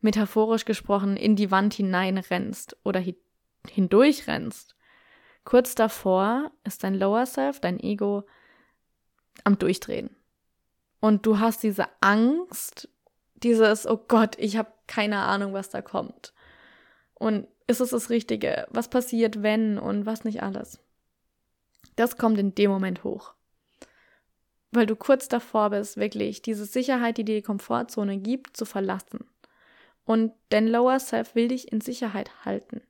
[0.00, 3.16] metaphorisch gesprochen in die Wand hineinrennst oder hi
[3.68, 4.76] hindurchrennst,
[5.44, 8.24] kurz davor ist dein Lower Self, dein Ego
[9.44, 10.14] am Durchdrehen.
[11.00, 12.88] Und du hast diese Angst,
[13.34, 16.32] dieses, oh Gott, ich habe keine Ahnung, was da kommt.
[17.14, 18.66] Und ist es das Richtige?
[18.70, 20.80] Was passiert, wenn und was nicht alles?
[21.94, 23.34] Das kommt in dem Moment hoch.
[24.72, 29.26] Weil du kurz davor bist, wirklich diese Sicherheit, die dir die Komfortzone gibt, zu verlassen.
[30.04, 32.80] Und dein Lower Self will dich in Sicherheit halten.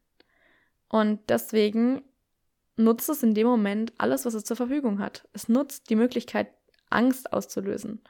[0.89, 2.03] Und deswegen
[2.77, 5.29] nutzt es in dem Moment alles, was es zur Verfügung hat.
[5.33, 6.49] Es nutzt die Möglichkeit,
[6.91, 8.01] Angst auszulösen,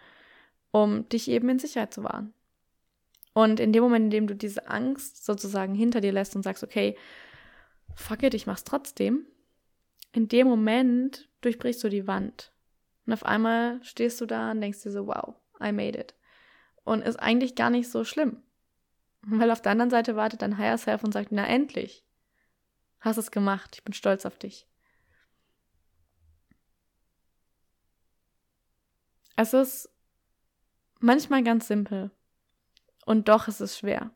[0.71, 2.35] um dich eben in Sicherheit zu wahren.
[3.39, 6.65] Und in dem Moment, in dem du diese Angst sozusagen hinter dir lässt und sagst,
[6.65, 6.99] okay,
[7.95, 9.29] fuck it, ich mach's trotzdem,
[10.11, 12.53] in dem Moment durchbrichst du die Wand.
[13.07, 16.17] Und auf einmal stehst du da und denkst dir so, wow, I made it.
[16.83, 18.43] Und ist eigentlich gar nicht so schlimm.
[19.23, 22.05] Weil auf der anderen Seite wartet dein Higher Self und sagt, na endlich,
[22.99, 24.67] hast es gemacht, ich bin stolz auf dich.
[29.37, 29.89] Es ist
[30.99, 32.11] manchmal ganz simpel.
[33.09, 34.11] Und doch ist es schwer.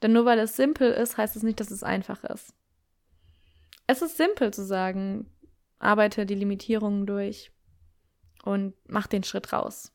[0.00, 2.54] Denn nur weil es simpel ist, heißt es nicht, dass es einfach ist.
[3.88, 5.28] Es ist simpel zu sagen,
[5.80, 7.50] arbeite die Limitierungen durch
[8.44, 9.92] und mach den Schritt raus.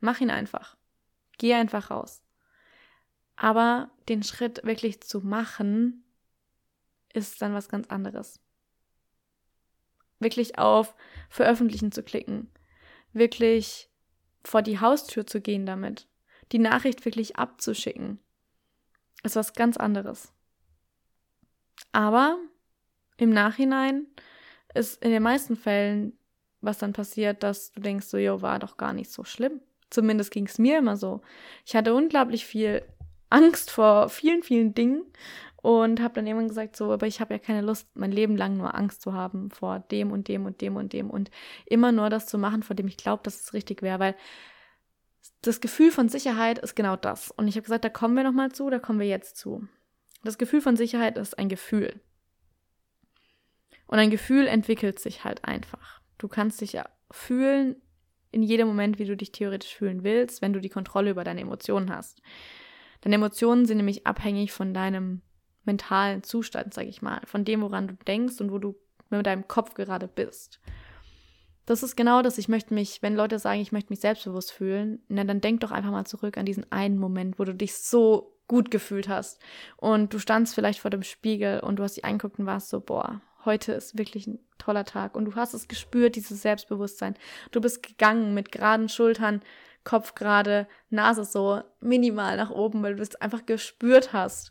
[0.00, 0.76] Mach ihn einfach.
[1.38, 2.24] Geh einfach raus.
[3.36, 6.02] Aber den Schritt wirklich zu machen,
[7.12, 8.40] ist dann was ganz anderes.
[10.18, 10.96] Wirklich auf
[11.28, 12.50] Veröffentlichen zu klicken.
[13.12, 13.88] Wirklich
[14.42, 16.09] vor die Haustür zu gehen damit
[16.52, 18.18] die Nachricht wirklich abzuschicken,
[19.22, 20.32] ist was ganz anderes.
[21.92, 22.38] Aber
[23.16, 24.06] im Nachhinein
[24.74, 26.16] ist in den meisten Fällen
[26.60, 29.60] was dann passiert, dass du denkst, so, jo, war doch gar nicht so schlimm.
[29.88, 31.20] Zumindest ging es mir immer so.
[31.64, 32.82] Ich hatte unglaublich viel
[33.28, 35.02] Angst vor vielen, vielen Dingen
[35.62, 38.56] und habe dann irgendwann gesagt, so, aber ich habe ja keine Lust, mein Leben lang
[38.56, 41.30] nur Angst zu haben vor dem und dem und dem und dem und
[41.66, 44.14] immer nur das zu machen, vor dem ich glaube, dass es richtig wäre, weil
[45.42, 47.30] das Gefühl von Sicherheit ist genau das.
[47.30, 49.66] Und ich habe gesagt, da kommen wir nochmal zu, da kommen wir jetzt zu.
[50.22, 52.00] Das Gefühl von Sicherheit ist ein Gefühl.
[53.86, 56.00] Und ein Gefühl entwickelt sich halt einfach.
[56.18, 57.76] Du kannst dich ja fühlen
[58.30, 61.40] in jedem Moment, wie du dich theoretisch fühlen willst, wenn du die Kontrolle über deine
[61.40, 62.22] Emotionen hast.
[63.00, 65.22] Deine Emotionen sind nämlich abhängig von deinem
[65.64, 68.76] mentalen Zustand, sag ich mal, von dem, woran du denkst und wo du
[69.08, 70.60] mit deinem Kopf gerade bist
[71.70, 72.36] das ist genau das.
[72.36, 75.70] Ich möchte mich, wenn Leute sagen, ich möchte mich selbstbewusst fühlen, na, dann denk doch
[75.70, 79.38] einfach mal zurück an diesen einen Moment, wo du dich so gut gefühlt hast.
[79.76, 82.80] Und du standst vielleicht vor dem Spiegel und du hast dich angeguckt und warst so,
[82.80, 85.14] boah, heute ist wirklich ein toller Tag.
[85.14, 87.14] Und du hast es gespürt, dieses Selbstbewusstsein.
[87.52, 89.40] Du bist gegangen mit geraden Schultern,
[89.84, 94.50] Kopf gerade, Nase so minimal nach oben, weil du es einfach gespürt hast.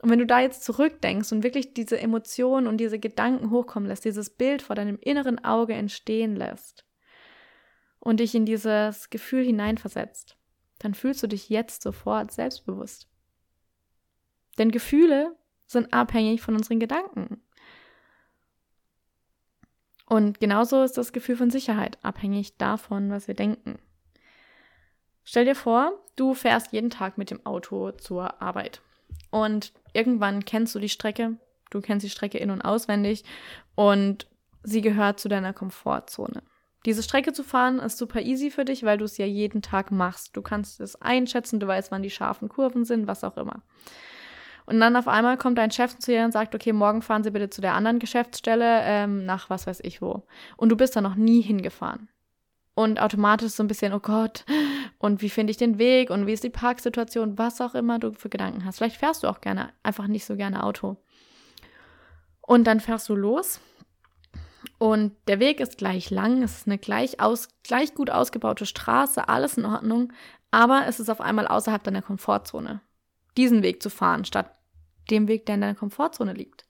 [0.00, 4.04] Und wenn du da jetzt zurückdenkst und wirklich diese Emotionen und diese Gedanken hochkommen lässt,
[4.04, 6.84] dieses Bild vor deinem inneren Auge entstehen lässt
[7.98, 10.36] und dich in dieses Gefühl hineinversetzt,
[10.78, 13.08] dann fühlst du dich jetzt sofort selbstbewusst.
[14.58, 17.42] Denn Gefühle sind abhängig von unseren Gedanken.
[20.06, 23.78] Und genauso ist das Gefühl von Sicherheit abhängig davon, was wir denken.
[25.24, 28.80] Stell dir vor, du fährst jeden Tag mit dem Auto zur Arbeit.
[29.30, 31.36] Und irgendwann kennst du die Strecke,
[31.70, 33.24] du kennst die Strecke in und auswendig
[33.74, 34.28] und
[34.62, 36.42] sie gehört zu deiner Komfortzone.
[36.86, 39.90] Diese Strecke zu fahren ist super easy für dich, weil du es ja jeden Tag
[39.90, 40.36] machst.
[40.36, 43.62] Du kannst es einschätzen, du weißt, wann die scharfen Kurven sind, was auch immer.
[44.64, 47.30] Und dann auf einmal kommt dein Chef zu dir und sagt, okay, morgen fahren Sie
[47.30, 50.26] bitte zu der anderen Geschäftsstelle ähm, nach was weiß ich wo.
[50.56, 52.08] Und du bist da noch nie hingefahren.
[52.78, 54.44] Und automatisch so ein bisschen, oh Gott,
[54.98, 58.12] und wie finde ich den Weg und wie ist die Parksituation, was auch immer du
[58.12, 58.78] für Gedanken hast.
[58.78, 60.96] Vielleicht fährst du auch gerne, einfach nicht so gerne Auto.
[62.40, 63.58] Und dann fährst du los
[64.78, 69.28] und der Weg ist gleich lang, es ist eine gleich, aus, gleich gut ausgebaute Straße,
[69.28, 70.12] alles in Ordnung,
[70.52, 72.80] aber es ist auf einmal außerhalb deiner Komfortzone,
[73.36, 74.52] diesen Weg zu fahren, statt
[75.10, 76.64] dem Weg, der in deiner Komfortzone liegt.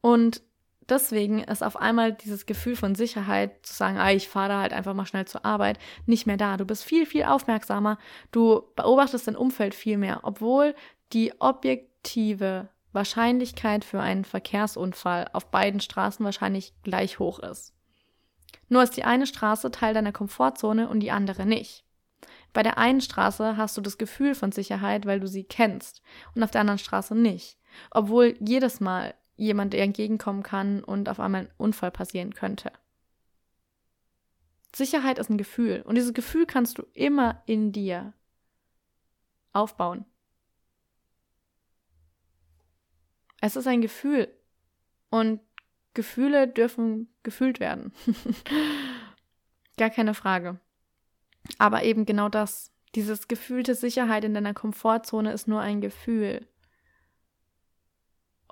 [0.00, 0.42] Und
[0.88, 4.72] deswegen ist auf einmal dieses Gefühl von Sicherheit, zu sagen, ah, ich fahre da halt
[4.72, 6.56] einfach mal schnell zur Arbeit, nicht mehr da.
[6.56, 7.98] Du bist viel, viel aufmerksamer,
[8.30, 10.74] du beobachtest dein Umfeld viel mehr, obwohl
[11.12, 17.74] die objektive Wahrscheinlichkeit für einen Verkehrsunfall auf beiden Straßen wahrscheinlich gleich hoch ist.
[18.68, 21.84] Nur ist die eine Straße Teil deiner Komfortzone und die andere nicht.
[22.52, 26.02] Bei der einen Straße hast du das Gefühl von Sicherheit, weil du sie kennst,
[26.34, 27.58] und auf der anderen Straße nicht.
[27.90, 32.72] Obwohl jedes Mal jemand dir entgegenkommen kann und auf einmal ein Unfall passieren könnte.
[34.74, 38.14] Sicherheit ist ein Gefühl und dieses Gefühl kannst du immer in dir
[39.52, 40.06] aufbauen.
[43.40, 44.28] Es ist ein Gefühl
[45.10, 45.40] und
[45.94, 47.92] Gefühle dürfen gefühlt werden.
[49.76, 50.58] Gar keine Frage.
[51.58, 56.46] Aber eben genau das, dieses gefühlte Sicherheit in deiner Komfortzone ist nur ein Gefühl.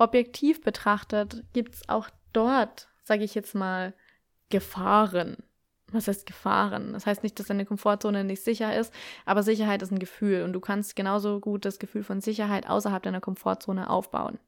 [0.00, 3.92] Objektiv betrachtet gibt es auch dort, sage ich jetzt mal,
[4.48, 5.36] Gefahren.
[5.88, 6.94] Was heißt Gefahren?
[6.94, 8.94] Das heißt nicht, dass deine Komfortzone nicht sicher ist,
[9.26, 13.02] aber Sicherheit ist ein Gefühl und du kannst genauso gut das Gefühl von Sicherheit außerhalb
[13.02, 14.38] deiner Komfortzone aufbauen.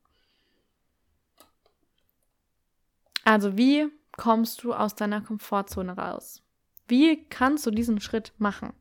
[3.23, 6.43] Also wie kommst du aus deiner Komfortzone raus?
[6.89, 8.73] Wie kannst du diesen Schritt machen?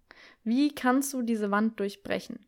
[0.46, 2.46] Wie kannst du diese Wand durchbrechen?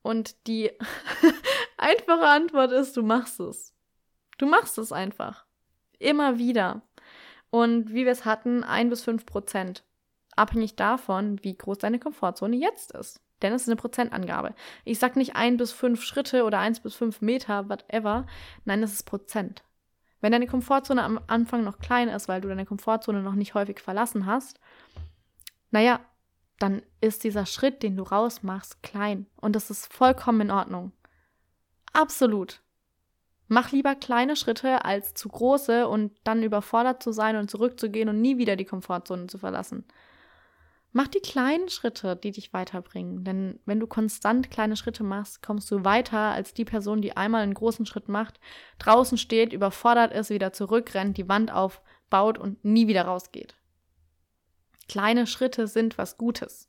[0.00, 0.70] Und die
[1.82, 3.74] einfache Antwort ist, du machst es.
[4.38, 5.44] Du machst es einfach.
[5.98, 6.82] Immer wieder.
[7.50, 9.84] Und wie wir es hatten, ein bis fünf Prozent.
[10.34, 13.20] Abhängig davon, wie groß deine Komfortzone jetzt ist.
[13.42, 14.54] Denn es ist eine Prozentangabe.
[14.84, 18.26] Ich sage nicht ein bis fünf Schritte oder eins bis fünf Meter, whatever.
[18.64, 19.62] Nein, es ist Prozent.
[20.20, 23.80] Wenn deine Komfortzone am Anfang noch klein ist, weil du deine Komfortzone noch nicht häufig
[23.80, 24.60] verlassen hast,
[25.72, 26.00] naja,
[26.58, 29.26] dann ist dieser Schritt, den du rausmachst, klein.
[29.40, 30.92] Und das ist vollkommen in Ordnung.
[31.92, 32.62] Absolut.
[33.48, 38.20] Mach lieber kleine Schritte als zu große und dann überfordert zu sein und zurückzugehen und
[38.20, 39.84] nie wieder die Komfortzone zu verlassen.
[40.92, 43.24] Mach die kleinen Schritte, die dich weiterbringen.
[43.24, 47.42] Denn wenn du konstant kleine Schritte machst, kommst du weiter als die Person, die einmal
[47.42, 48.40] einen großen Schritt macht,
[48.78, 53.54] draußen steht, überfordert ist, wieder zurückrennt, die Wand aufbaut und nie wieder rausgeht.
[54.88, 56.68] Kleine Schritte sind was Gutes.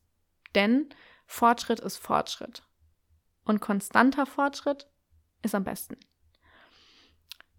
[0.56, 0.88] Denn
[1.26, 2.64] Fortschritt ist Fortschritt.
[3.44, 4.88] Und konstanter Fortschritt
[5.44, 5.98] ist am besten.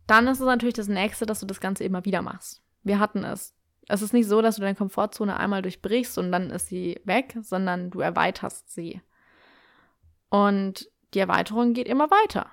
[0.06, 2.62] Dann ist es natürlich das nächste, dass du das Ganze immer wieder machst.
[2.82, 3.54] Wir hatten es
[3.88, 7.36] es ist nicht so, dass du deine Komfortzone einmal durchbrichst und dann ist sie weg,
[7.42, 9.00] sondern du erweiterst sie.
[10.30, 12.50] Und die Erweiterung geht immer weiter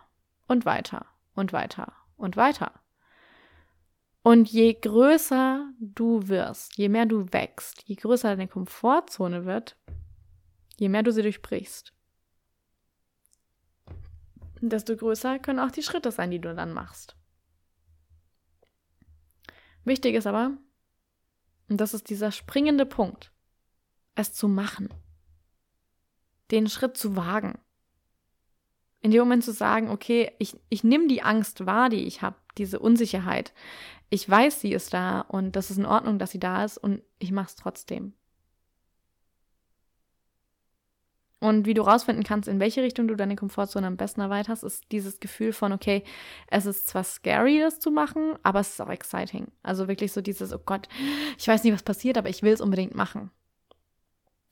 [0.47, 2.71] und weiter und weiter und weiter.
[4.23, 9.77] Und je größer du wirst, je mehr du wächst, je größer deine Komfortzone wird,
[10.77, 11.93] je mehr du sie durchbrichst,
[14.69, 17.15] desto größer können auch die Schritte sein, die du dann machst.
[19.83, 20.57] Wichtig ist aber,
[21.69, 23.31] und das ist dieser springende Punkt.
[24.13, 24.89] Es zu machen.
[26.51, 27.57] Den Schritt zu wagen.
[28.99, 32.35] In dem Moment zu sagen, okay, ich, ich nehme die Angst wahr, die ich habe,
[32.57, 33.53] diese Unsicherheit.
[34.09, 37.01] Ich weiß, sie ist da und das ist in Ordnung, dass sie da ist und
[37.17, 38.13] ich mache es trotzdem.
[41.41, 44.83] Und wie du rausfinden kannst, in welche Richtung du deine Komfortzone am besten erweiterst, ist
[44.91, 46.03] dieses Gefühl von, okay,
[46.47, 49.47] es ist zwar scary, das zu machen, aber es ist auch exciting.
[49.63, 50.87] Also wirklich so dieses, oh Gott,
[51.39, 53.31] ich weiß nicht, was passiert, aber ich will es unbedingt machen.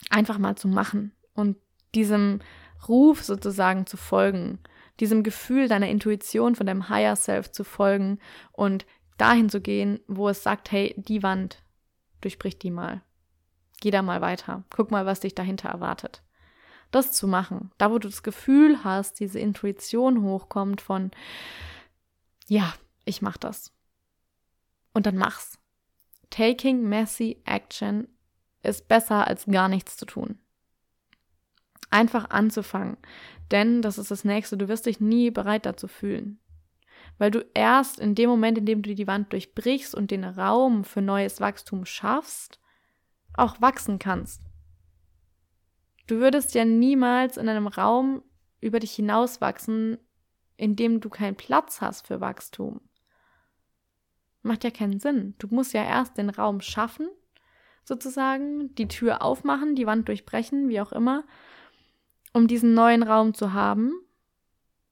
[0.10, 1.58] Einfach mal zu machen und
[1.94, 2.40] diesem
[2.88, 4.58] Ruf sozusagen zu folgen,
[5.00, 8.18] diesem Gefühl deiner Intuition von deinem Higher Self zu folgen
[8.52, 8.88] und
[9.20, 11.62] dahin zu gehen, wo es sagt, hey, die Wand,
[12.22, 13.04] durchbrich die mal.
[13.80, 14.64] Geh da mal weiter.
[14.72, 16.24] Guck mal, was dich dahinter erwartet.
[16.92, 21.12] Das zu machen, da wo du das Gefühl hast, diese Intuition hochkommt von,
[22.48, 22.74] ja,
[23.06, 23.72] ich mach das.
[24.94, 25.60] Und dann mach's.
[26.32, 28.08] Taking messy action
[28.64, 30.40] ist besser als gar nichts zu tun.
[31.92, 32.98] Einfach anzufangen,
[33.52, 36.40] denn das ist das Nächste, du wirst dich nie bereit dazu fühlen.
[37.18, 40.84] Weil du erst in dem Moment, in dem du die Wand durchbrichst und den Raum
[40.84, 42.60] für neues Wachstum schaffst,
[43.34, 44.42] auch wachsen kannst.
[46.10, 48.24] Du würdest ja niemals in einem Raum
[48.62, 50.00] über dich hinauswachsen,
[50.58, 52.82] in dem du keinen Platz hast für Wachstum.
[54.42, 55.36] Macht ja keinen Sinn.
[55.38, 57.08] Du musst ja erst den Raum schaffen,
[57.84, 61.26] sozusagen, die Tür aufmachen, die Wand durchbrechen, wie auch immer,
[62.34, 63.94] um diesen neuen Raum zu haben,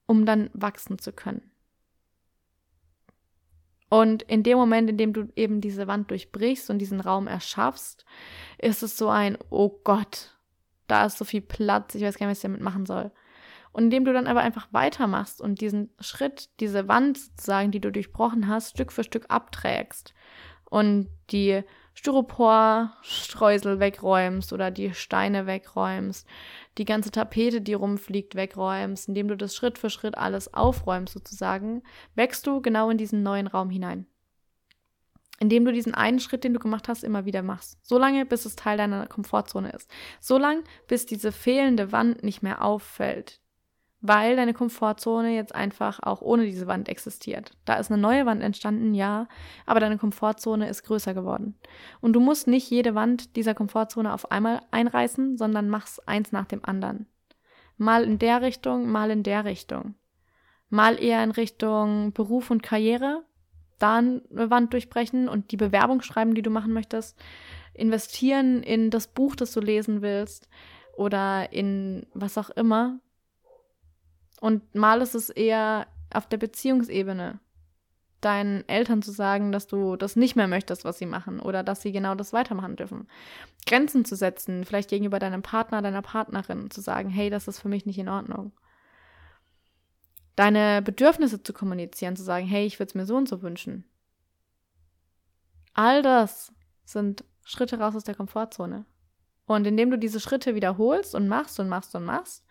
[0.06, 1.50] um dann wachsen zu können.
[3.90, 8.04] Und in dem Moment, in dem du eben diese Wand durchbrichst und diesen Raum erschaffst,
[8.58, 10.37] ist es so ein, oh Gott,
[10.88, 13.12] da ist so viel Platz, ich weiß gar nicht, was ich damit machen soll.
[13.72, 17.92] Und indem du dann aber einfach weitermachst und diesen Schritt, diese Wand sozusagen, die du
[17.92, 20.14] durchbrochen hast, Stück für Stück abträgst
[20.64, 21.62] und die
[21.94, 26.26] Styropor-Streusel wegräumst oder die Steine wegräumst,
[26.78, 31.82] die ganze Tapete, die rumfliegt, wegräumst, indem du das Schritt für Schritt alles aufräumst sozusagen,
[32.14, 34.06] wächst du genau in diesen neuen Raum hinein.
[35.40, 37.78] Indem du diesen einen Schritt, den du gemacht hast, immer wieder machst.
[37.86, 39.88] So lange, bis es Teil deiner Komfortzone ist.
[40.20, 43.40] So lange, bis diese fehlende Wand nicht mehr auffällt,
[44.00, 47.52] weil deine Komfortzone jetzt einfach auch ohne diese Wand existiert.
[47.64, 49.28] Da ist eine neue Wand entstanden, ja,
[49.66, 51.58] aber deine Komfortzone ist größer geworden.
[52.00, 56.46] Und du musst nicht jede Wand dieser Komfortzone auf einmal einreißen, sondern machst eins nach
[56.46, 57.06] dem anderen.
[57.76, 59.94] Mal in der Richtung, mal in der Richtung.
[60.68, 63.24] Mal eher in Richtung Beruf und Karriere,
[63.78, 67.18] da eine Wand durchbrechen und die Bewerbung schreiben, die du machen möchtest,
[67.74, 70.48] investieren in das Buch, das du lesen willst
[70.96, 72.98] oder in was auch immer,
[74.40, 77.40] und mal ist es eher auf der Beziehungsebene,
[78.20, 81.82] deinen Eltern zu sagen, dass du das nicht mehr möchtest, was sie machen oder dass
[81.82, 83.06] sie genau das weitermachen dürfen.
[83.66, 87.68] Grenzen zu setzen, vielleicht gegenüber deinem Partner, deiner Partnerin, zu sagen, hey, das ist für
[87.68, 88.52] mich nicht in Ordnung.
[90.38, 93.82] Deine Bedürfnisse zu kommunizieren, zu sagen, hey, ich würde es mir so und so wünschen.
[95.74, 96.52] All das
[96.84, 98.84] sind Schritte raus aus der Komfortzone.
[99.46, 102.46] Und indem du diese Schritte wiederholst und machst und machst und machst,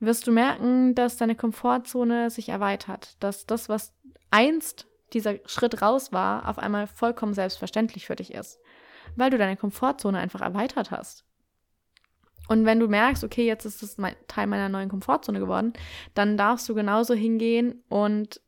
[0.00, 3.94] wirst du merken, dass deine Komfortzone sich erweitert, dass das, was
[4.32, 8.58] einst dieser Schritt raus war, auf einmal vollkommen selbstverständlich für dich ist,
[9.14, 11.24] weil du deine Komfortzone einfach erweitert hast.
[12.48, 13.96] Und wenn du merkst, okay, jetzt ist es
[14.28, 15.72] Teil meiner neuen Komfortzone geworden,
[16.14, 18.40] dann darfst du genauso hingehen und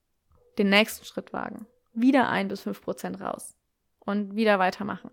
[0.59, 1.67] den nächsten Schritt wagen.
[1.95, 3.57] Wieder ein bis fünf Prozent raus
[3.99, 5.11] und wieder weitermachen.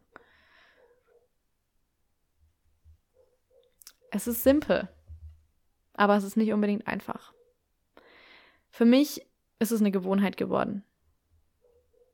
[4.12, 4.88] Es ist simpel
[5.96, 7.34] aber es ist nicht unbedingt einfach.
[8.70, 9.26] Für mich
[9.60, 10.84] ist es eine Gewohnheit geworden.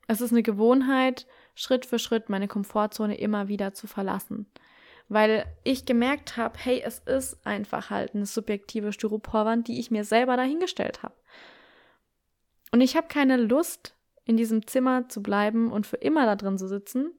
[0.07, 4.45] Es ist eine Gewohnheit, Schritt für Schritt meine Komfortzone immer wieder zu verlassen.
[5.11, 10.05] Weil ich gemerkt habe, hey, es ist einfach halt eine subjektive Styroporwand, die ich mir
[10.05, 11.15] selber dahingestellt habe.
[12.71, 13.93] Und ich habe keine Lust,
[14.23, 17.11] in diesem Zimmer zu bleiben und für immer da drin zu sitzen.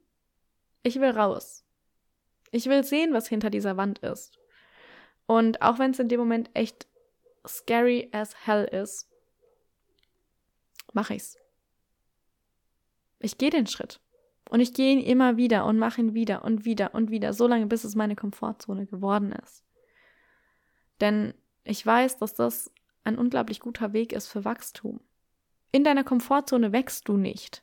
[0.83, 1.67] Ich will raus.
[2.51, 4.39] Ich will sehen, was hinter dieser Wand ist.
[5.27, 6.87] Und auch wenn es in dem Moment echt
[7.47, 9.11] scary as hell ist,
[10.95, 11.37] mache ich's.
[13.19, 14.01] Ich gehe den Schritt.
[14.53, 17.47] Und ich gehe ihn immer wieder und mache ihn wieder und wieder und wieder, so
[17.47, 19.65] lange, bis es meine Komfortzone geworden ist.
[21.01, 21.33] Denn
[21.65, 22.71] ich weiß, dass das
[23.03, 25.01] ein unglaublich guter Weg ist für Wachstum.
[25.71, 27.63] In deiner Komfortzone wächst du nicht.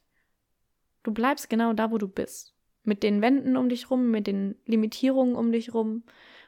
[1.04, 2.56] Du bleibst genau da, wo du bist.
[2.82, 6.02] Mit den Wänden um dich rum, mit den Limitierungen um dich rum,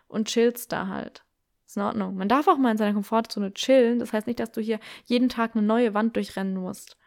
[0.07, 1.23] und chillst da halt.
[1.67, 2.15] Ist in Ordnung.
[2.15, 3.99] Man darf auch mal in seiner Komfortzone chillen.
[3.99, 6.97] Das heißt nicht, dass du hier jeden Tag eine neue Wand durchrennen musst.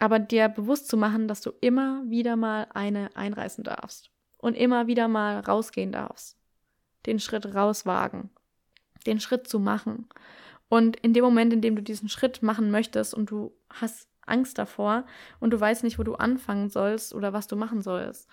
[0.00, 4.10] Aber dir bewusst zu machen, dass du immer wieder mal eine einreißen darfst.
[4.38, 6.38] Und immer wieder mal rausgehen darfst.
[7.04, 8.30] Den Schritt rauswagen.
[9.06, 10.08] Den Schritt zu machen.
[10.70, 14.56] Und in dem Moment, in dem du diesen Schritt machen möchtest und du hast Angst
[14.56, 15.04] davor
[15.38, 18.26] und du weißt nicht, wo du anfangen sollst oder was du machen sollst,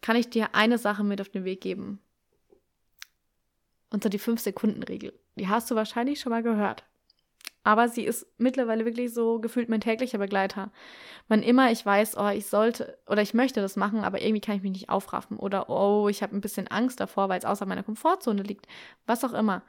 [0.00, 2.00] kann ich dir eine Sache mit auf den Weg geben.
[3.90, 5.12] Und so die 5-Sekunden-Regel.
[5.34, 6.84] Die hast du wahrscheinlich schon mal gehört.
[7.66, 10.70] Aber sie ist mittlerweile wirklich so gefühlt mein täglicher Begleiter.
[11.26, 14.54] Wann immer ich weiß, oh, ich sollte oder ich möchte das machen, aber irgendwie kann
[14.54, 17.66] ich mich nicht aufraffen oder oh, ich habe ein bisschen Angst davor, weil es außer
[17.66, 18.68] meiner Komfortzone liegt,
[19.04, 19.64] was auch immer.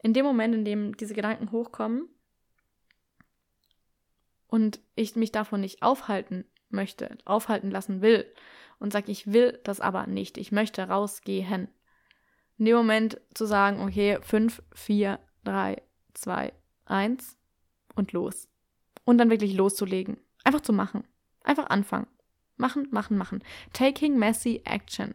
[0.00, 2.08] In dem Moment, in dem diese Gedanken hochkommen
[4.46, 8.32] und ich mich davon nicht aufhalten möchte, aufhalten lassen will
[8.78, 11.66] und sage, ich will das aber nicht, ich möchte rausgehen.
[12.58, 15.82] In dem Moment zu sagen, okay, 5, 4, 3,
[16.14, 16.52] 2,
[16.84, 17.39] 1
[17.94, 18.48] und los.
[19.04, 20.18] Und dann wirklich loszulegen.
[20.44, 21.04] Einfach zu machen.
[21.42, 22.06] Einfach anfangen.
[22.56, 23.42] Machen, machen, machen.
[23.72, 25.14] Taking messy action.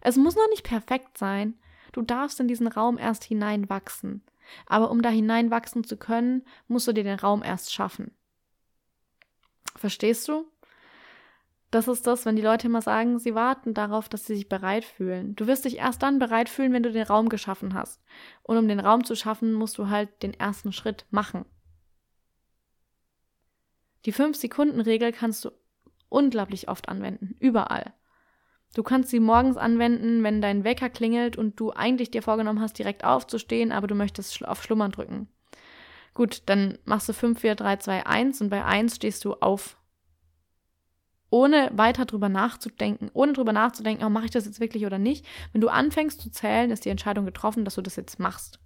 [0.00, 1.54] Es muss noch nicht perfekt sein.
[1.92, 4.22] Du darfst in diesen Raum erst hineinwachsen.
[4.66, 8.12] Aber um da hineinwachsen zu können, musst du dir den Raum erst schaffen.
[9.76, 10.46] Verstehst du?
[11.70, 14.84] Das ist das, wenn die Leute immer sagen, sie warten darauf, dass sie sich bereit
[14.84, 15.36] fühlen.
[15.36, 18.00] Du wirst dich erst dann bereit fühlen, wenn du den Raum geschaffen hast.
[18.42, 21.44] Und um den Raum zu schaffen, musst du halt den ersten Schritt machen.
[24.04, 25.50] Die 5-Sekunden-Regel kannst du
[26.08, 27.92] unglaublich oft anwenden, überall.
[28.74, 32.78] Du kannst sie morgens anwenden, wenn dein Wecker klingelt und du eigentlich dir vorgenommen hast,
[32.78, 35.28] direkt aufzustehen, aber du möchtest auf Schlummern drücken.
[36.14, 39.76] Gut, dann machst du 5, 4, 3, 2, 1 und bei 1 stehst du auf.
[41.30, 45.26] Ohne weiter drüber nachzudenken, ohne drüber nachzudenken, oh, mache ich das jetzt wirklich oder nicht.
[45.52, 48.60] Wenn du anfängst zu zählen, ist die Entscheidung getroffen, dass du das jetzt machst.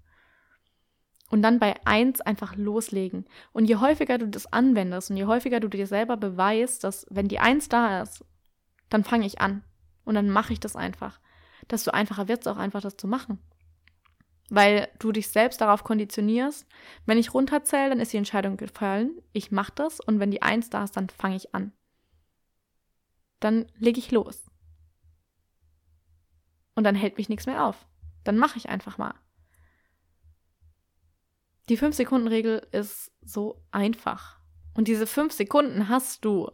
[1.32, 3.24] Und dann bei 1 einfach loslegen.
[3.54, 7.26] Und je häufiger du das anwendest und je häufiger du dir selber beweist, dass wenn
[7.26, 8.22] die 1 da ist,
[8.90, 9.64] dann fange ich an.
[10.04, 11.20] Und dann mache ich das einfach.
[11.70, 13.38] Desto einfacher wird es auch einfach, das zu machen.
[14.50, 16.66] Weil du dich selbst darauf konditionierst,
[17.06, 20.68] wenn ich runterzähle, dann ist die Entscheidung gefallen, ich mache das und wenn die Eins
[20.68, 21.72] da ist, dann fange ich an.
[23.40, 24.44] Dann lege ich los.
[26.74, 27.86] Und dann hält mich nichts mehr auf.
[28.22, 29.14] Dann mache ich einfach mal.
[31.68, 34.38] Die 5-Sekunden-Regel ist so einfach.
[34.74, 36.50] Und diese 5 Sekunden hast du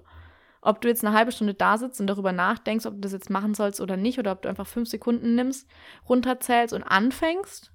[0.61, 3.31] ob du jetzt eine halbe Stunde da sitzt und darüber nachdenkst, ob du das jetzt
[3.31, 5.69] machen sollst oder nicht, oder ob du einfach fünf Sekunden nimmst,
[6.09, 7.73] runterzählst und anfängst.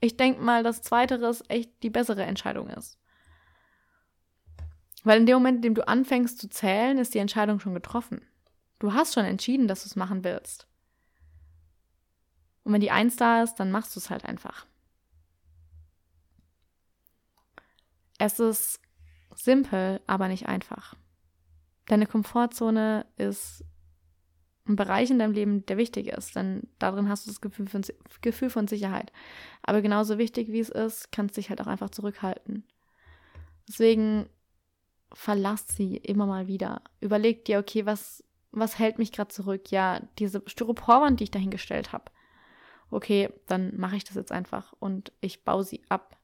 [0.00, 2.98] Ich denke mal, dass zweiteres echt die bessere Entscheidung ist.
[5.04, 8.22] Weil in dem Moment, in dem du anfängst zu zählen, ist die Entscheidung schon getroffen.
[8.78, 10.66] Du hast schon entschieden, dass du es machen willst.
[12.64, 14.66] Und wenn die Eins da ist, dann machst du es halt einfach.
[18.18, 18.80] Es ist
[19.34, 20.94] simpel, aber nicht einfach.
[21.86, 23.64] Deine Komfortzone ist
[24.66, 27.82] ein Bereich in deinem Leben, der wichtig ist, denn darin hast du das Gefühl von,
[28.20, 29.12] Gefühl von Sicherheit.
[29.62, 32.64] Aber genauso wichtig wie es ist, kannst du dich halt auch einfach zurückhalten.
[33.66, 34.28] Deswegen
[35.12, 36.82] verlass sie immer mal wieder.
[37.00, 39.70] Überleg dir, okay, was, was hält mich gerade zurück?
[39.70, 42.10] Ja, diese Styroporwand, die ich dahingestellt habe.
[42.90, 46.16] Okay, dann mache ich das jetzt einfach und ich baue sie ab.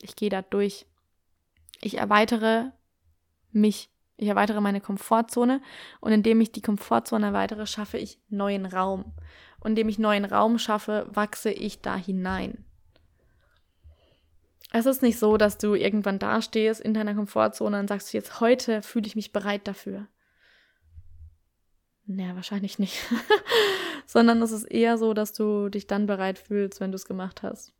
[0.00, 0.86] Ich gehe da durch.
[1.82, 2.72] Ich erweitere
[3.50, 5.60] mich ich erweitere meine Komfortzone
[6.00, 9.14] und indem ich die Komfortzone erweitere, schaffe ich neuen Raum.
[9.58, 12.64] Und indem ich neuen Raum schaffe, wachse ich da hinein.
[14.72, 18.82] Es ist nicht so, dass du irgendwann dastehst in deiner Komfortzone und sagst, jetzt heute
[18.82, 20.06] fühle ich mich bereit dafür.
[22.06, 22.98] Naja, wahrscheinlich nicht.
[24.06, 27.42] Sondern es ist eher so, dass du dich dann bereit fühlst, wenn du es gemacht
[27.42, 27.72] hast.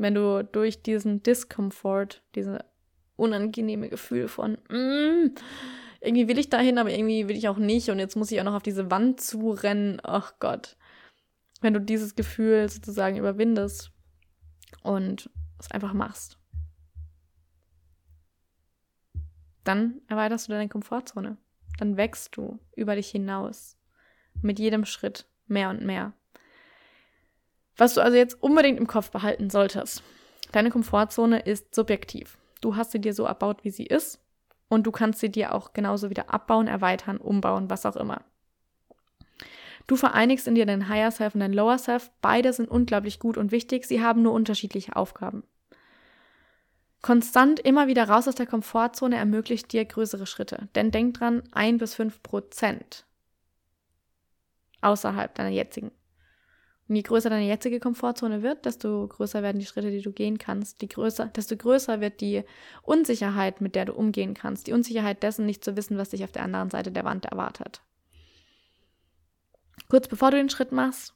[0.00, 2.64] Wenn du durch diesen Discomfort, diese
[3.16, 5.34] unangenehme Gefühl von, mm,
[6.00, 8.44] irgendwie will ich dahin, aber irgendwie will ich auch nicht und jetzt muss ich auch
[8.44, 10.00] noch auf diese Wand zurennen.
[10.02, 10.78] Ach Gott.
[11.60, 13.92] Wenn du dieses Gefühl sozusagen überwindest
[14.82, 15.28] und
[15.58, 16.38] es einfach machst,
[19.64, 21.36] dann erweiterst du deine Komfortzone.
[21.78, 23.76] Dann wächst du über dich hinaus.
[24.40, 26.14] Mit jedem Schritt mehr und mehr.
[27.80, 30.02] Was du also jetzt unbedingt im Kopf behalten solltest.
[30.52, 32.36] Deine Komfortzone ist subjektiv.
[32.60, 34.20] Du hast sie dir so erbaut, wie sie ist.
[34.68, 38.20] Und du kannst sie dir auch genauso wieder abbauen, erweitern, umbauen, was auch immer.
[39.86, 42.10] Du vereinigst in dir dein Higher Self und dein Lower Self.
[42.20, 43.86] Beide sind unglaublich gut und wichtig.
[43.86, 45.42] Sie haben nur unterschiedliche Aufgaben.
[47.00, 50.68] Konstant immer wieder raus aus der Komfortzone ermöglicht dir größere Schritte.
[50.74, 53.06] Denn denk dran, ein bis fünf Prozent
[54.82, 55.92] außerhalb deiner jetzigen
[56.90, 60.38] und je größer deine jetzige Komfortzone wird, desto größer werden die Schritte, die du gehen
[60.38, 60.82] kannst.
[60.82, 62.42] Die größer, desto größer wird die
[62.82, 64.66] Unsicherheit, mit der du umgehen kannst.
[64.66, 67.80] Die Unsicherheit dessen, nicht zu wissen, was dich auf der anderen Seite der Wand erwartet.
[69.88, 71.14] Kurz bevor du den Schritt machst,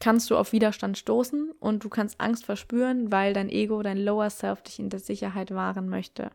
[0.00, 4.28] kannst du auf Widerstand stoßen und du kannst Angst verspüren, weil dein Ego, dein Lower
[4.28, 6.30] Self dich in der Sicherheit wahren möchte.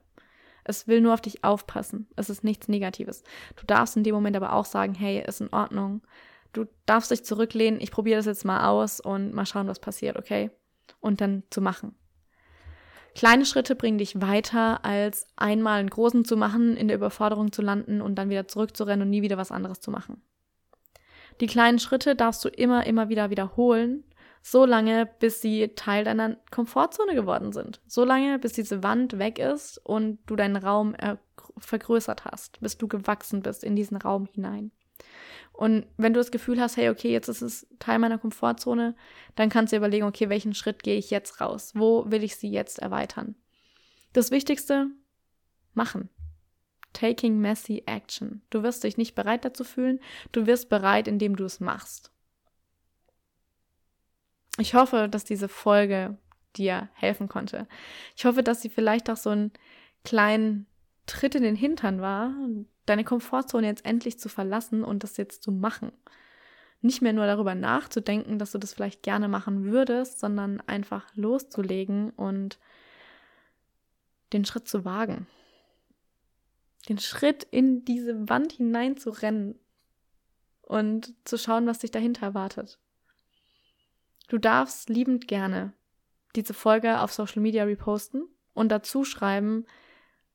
[0.63, 2.07] Es will nur auf dich aufpassen.
[2.15, 3.21] Es ist nichts Negatives.
[3.57, 6.01] Du darfst in dem Moment aber auch sagen, hey, ist in Ordnung
[6.53, 10.17] du darfst dich zurücklehnen, ich probiere das jetzt mal aus und mal schauen, was passiert,
[10.17, 10.51] okay?
[10.99, 11.95] Und dann zu machen.
[13.13, 17.61] Kleine Schritte bringen dich weiter, als einmal einen großen zu machen, in der Überforderung zu
[17.61, 20.21] landen und dann wieder zurückzurennen und nie wieder was anderes zu machen.
[21.41, 24.03] Die kleinen Schritte darfst du immer, immer wieder wiederholen,
[24.43, 27.79] So lange, bis sie Teil deiner Komfortzone geworden sind.
[27.85, 30.95] So lange, bis diese Wand weg ist und du deinen Raum
[31.57, 34.71] vergrößert hast, bis du gewachsen bist in diesen Raum hinein.
[35.53, 38.95] Und wenn du das Gefühl hast, hey, okay, jetzt ist es Teil meiner Komfortzone,
[39.35, 41.71] dann kannst du überlegen, okay, welchen Schritt gehe ich jetzt raus?
[41.75, 43.35] Wo will ich sie jetzt erweitern?
[44.13, 44.87] Das Wichtigste,
[45.73, 46.09] machen.
[46.93, 48.41] Taking messy action.
[48.49, 49.99] Du wirst dich nicht bereit dazu fühlen,
[50.31, 52.11] du wirst bereit, indem du es machst.
[54.57, 56.17] Ich hoffe, dass diese Folge
[56.57, 57.67] dir helfen konnte.
[58.15, 59.51] Ich hoffe, dass sie vielleicht auch so einen
[60.03, 60.67] kleinen
[61.05, 62.33] Tritt in den Hintern war,
[62.85, 65.91] deine Komfortzone jetzt endlich zu verlassen und das jetzt zu machen.
[66.81, 72.09] Nicht mehr nur darüber nachzudenken, dass du das vielleicht gerne machen würdest, sondern einfach loszulegen
[72.11, 72.59] und
[74.33, 75.27] den Schritt zu wagen
[76.89, 79.59] den Schritt in diese Wand hinein zu rennen
[80.61, 82.79] und zu schauen, was dich dahinter erwartet.
[84.29, 85.73] Du darfst liebend gerne
[86.35, 88.23] diese Folge auf Social Media reposten
[88.53, 89.65] und dazu schreiben,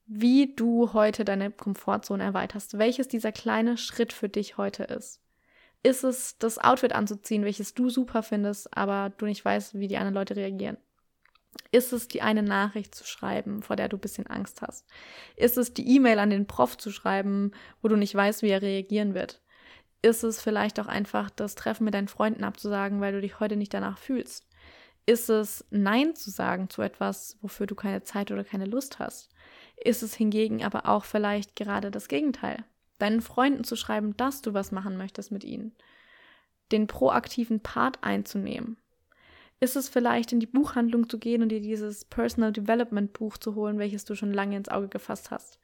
[0.07, 5.21] wie du heute deine Komfortzone erweiterst, welches dieser kleine Schritt für dich heute ist.
[5.83, 9.97] Ist es das Outfit anzuziehen, welches du super findest, aber du nicht weißt, wie die
[9.97, 10.79] anderen Leute reagieren?
[11.73, 14.87] Ist es die eine Nachricht zu schreiben, vor der du ein bisschen Angst hast?
[15.37, 17.53] Ist es die E-Mail an den Prof zu schreiben,
[17.83, 19.41] wo du nicht weißt, wie er reagieren wird?
[20.03, 23.57] Ist es vielleicht auch einfach das Treffen mit deinen Freunden abzusagen, weil du dich heute
[23.57, 24.47] nicht danach fühlst?
[25.07, 29.31] Ist es Nein zu sagen zu etwas, wofür du keine Zeit oder keine Lust hast?
[29.77, 32.65] Ist es hingegen aber auch vielleicht gerade das Gegenteil?
[32.99, 35.75] Deinen Freunden zu schreiben, dass du was machen möchtest mit ihnen.
[36.73, 38.79] Den proaktiven Part einzunehmen
[39.59, 43.55] ist es vielleicht in die Buchhandlung zu gehen und dir dieses Personal Development Buch zu
[43.55, 45.59] holen, welches du schon lange ins Auge gefasst hast?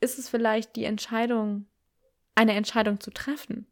[0.00, 1.66] Ist es vielleicht die Entscheidung,
[2.34, 3.66] eine Entscheidung zu treffen?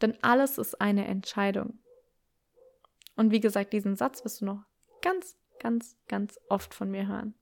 [0.00, 1.78] Denn alles ist eine Entscheidung.
[3.16, 4.64] Und wie gesagt, diesen Satz wirst du noch
[5.02, 7.34] ganz, ganz, ganz oft von mir hören.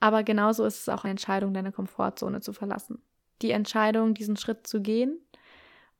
[0.00, 3.02] Aber genauso ist es auch eine Entscheidung, deine Komfortzone zu verlassen.
[3.42, 5.18] Die Entscheidung, diesen Schritt zu gehen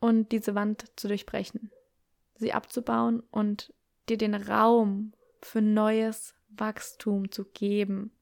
[0.01, 1.71] und diese Wand zu durchbrechen,
[2.35, 3.73] sie abzubauen und
[4.09, 8.13] dir den Raum für neues Wachstum zu geben.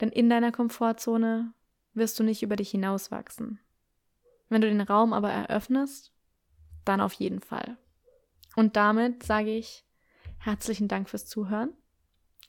[0.00, 1.52] Denn in deiner Komfortzone
[1.94, 3.60] wirst du nicht über dich hinauswachsen.
[4.48, 6.12] Wenn du den Raum aber eröffnest,
[6.84, 7.78] dann auf jeden Fall.
[8.54, 9.84] Und damit sage ich
[10.38, 11.72] herzlichen Dank fürs Zuhören.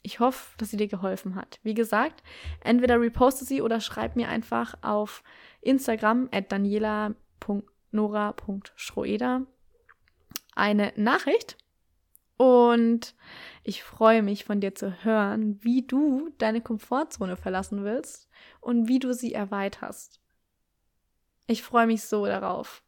[0.01, 1.59] Ich hoffe, dass sie dir geholfen hat.
[1.63, 2.23] Wie gesagt,
[2.61, 5.23] entweder reposte sie oder schreib mir einfach auf
[5.61, 9.45] Instagram at daniela.nora.schroeder
[10.55, 11.57] eine Nachricht
[12.37, 13.15] und
[13.63, 18.29] ich freue mich von dir zu hören, wie du deine Komfortzone verlassen willst
[18.61, 20.21] und wie du sie erweiterst.
[21.47, 22.83] Ich freue mich so darauf.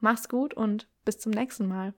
[0.00, 1.92] Mach's gut und bis zum nächsten Mal.